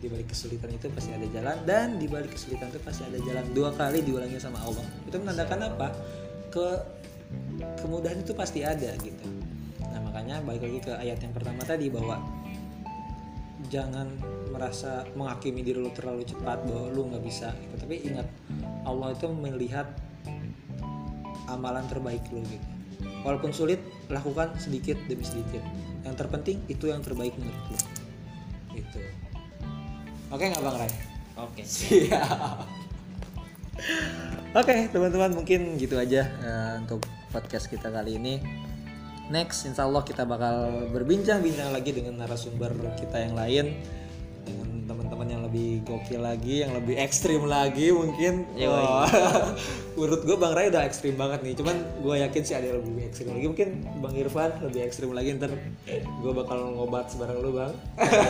di 0.00 0.08
balik 0.08 0.32
kesulitan 0.32 0.72
itu 0.72 0.88
pasti 0.88 1.12
ada 1.12 1.28
jalan 1.28 1.56
dan 1.68 2.00
di 2.00 2.08
balik 2.08 2.32
kesulitan 2.32 2.72
itu 2.72 2.80
pasti 2.80 3.04
ada 3.04 3.20
jalan 3.20 3.44
dua 3.52 3.68
kali 3.76 4.00
diulangi 4.00 4.40
sama 4.40 4.56
Allah. 4.64 4.84
Itu 5.04 5.20
menandakan 5.20 5.76
apa? 5.76 5.88
Ke 6.48 6.80
kemudahan 7.84 8.24
itu 8.24 8.32
pasti 8.32 8.64
ada 8.64 8.96
gitu. 8.96 9.24
Nah 9.84 10.00
makanya 10.00 10.40
balik 10.40 10.64
lagi 10.64 10.80
ke 10.80 10.92
ayat 10.96 11.20
yang 11.20 11.36
pertama 11.36 11.60
tadi 11.68 11.92
bahwa 11.92 12.16
jangan 13.68 14.08
merasa 14.48 15.04
menghakimi 15.12 15.60
diri 15.60 15.78
lu 15.78 15.92
terlalu 15.92 16.24
cepat 16.24 16.64
bahwa 16.64 16.90
lu 16.90 17.06
nggak 17.12 17.22
bisa 17.22 17.52
gitu. 17.54 17.74
tapi 17.78 18.02
ingat 18.02 18.26
Allah 18.82 19.12
itu 19.12 19.28
melihat 19.30 19.86
amalan 21.44 21.84
terbaik 21.92 22.24
lu 22.32 22.40
gitu. 22.48 22.68
Walaupun 23.20 23.52
sulit 23.52 23.84
lakukan 24.08 24.56
sedikit 24.56 24.96
demi 25.04 25.28
sedikit. 25.28 25.60
Yang 26.08 26.24
terpenting 26.24 26.64
itu 26.72 26.88
yang 26.88 27.04
terbaik 27.04 27.36
menurut 27.36 27.76
lu 27.76 28.00
gitu 28.70 29.02
oke 30.30 30.44
nggak 30.46 30.62
bang 30.62 30.76
Ray? 30.80 30.92
Oke 31.38 31.62
siap. 31.74 32.66
Oke 34.50 34.74
teman-teman 34.90 35.30
mungkin 35.34 35.76
gitu 35.78 35.94
aja 36.00 36.26
eh, 36.26 36.72
untuk 36.80 37.04
podcast 37.30 37.70
kita 37.70 37.90
kali 37.90 38.18
ini. 38.18 38.34
Next 39.30 39.62
insya 39.62 39.86
Allah 39.86 40.02
kita 40.02 40.26
bakal 40.26 40.90
berbincang-bincang 40.90 41.70
lagi 41.70 41.94
dengan 41.94 42.18
narasumber 42.18 42.74
kita 42.98 43.22
yang 43.22 43.38
lain 43.38 43.66
lebih 45.50 45.82
gokil 45.82 46.22
lagi 46.22 46.62
yang 46.62 46.78
lebih 46.78 46.94
ekstrim 46.94 47.42
lagi 47.42 47.90
mungkin. 47.90 48.46
Wah, 48.54 49.10
menurut 49.98 50.22
gue 50.22 50.36
Bang 50.38 50.54
Ray 50.54 50.70
udah 50.70 50.86
ekstrim 50.86 51.18
banget 51.18 51.42
nih 51.42 51.58
cuman 51.58 51.74
gue 52.06 52.14
yakin 52.22 52.42
sih 52.46 52.54
ada 52.54 52.70
yang 52.70 52.78
lebih 52.86 53.10
ekstrim 53.10 53.34
lagi. 53.34 53.46
Mungkin 53.50 53.68
Bang 53.98 54.14
Irfan 54.14 54.54
lebih 54.62 54.86
ekstrim 54.86 55.10
lagi 55.10 55.34
ntar 55.42 55.50
gue 55.90 56.32
bakal 56.32 56.70
ngobat 56.78 57.10
sebarang 57.10 57.42
lu 57.42 57.50
Bang. 57.58 57.74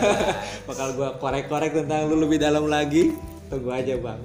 Bakal 0.73 0.97
gue 0.97 1.09
korek-korek 1.21 1.77
tentang 1.77 2.09
lu 2.09 2.25
lebih 2.25 2.41
dalam 2.41 2.65
lagi. 2.65 3.13
Tunggu 3.53 3.69
aja 3.69 4.01
Bang. 4.01 4.25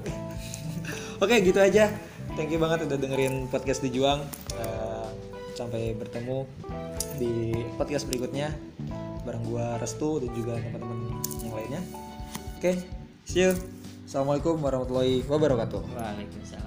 Oke 1.23 1.43
gitu 1.43 1.59
aja. 1.59 1.91
Thank 2.39 2.55
you 2.55 2.63
banget 2.63 2.87
udah 2.87 2.95
dengerin 2.95 3.51
podcast 3.51 3.83
dijuang. 3.83 4.23
Eh, 4.55 5.07
sampai 5.51 5.91
bertemu 5.99 6.47
di 7.19 7.59
podcast 7.75 8.07
berikutnya. 8.07 8.55
Bareng 9.27 9.43
gua 9.51 9.75
Restu 9.83 10.23
dan 10.23 10.31
juga 10.31 10.55
teman-teman 10.63 11.19
yang 11.43 11.55
lainnya 11.59 12.04
oke 12.66 12.82
see 13.30 13.45
you. 13.45 13.53
Assalamualaikum 14.09 14.57
warahmatullahi 14.57 15.22
wabarakatuh. 15.30 15.86
Waalaikumsalam 15.93 16.64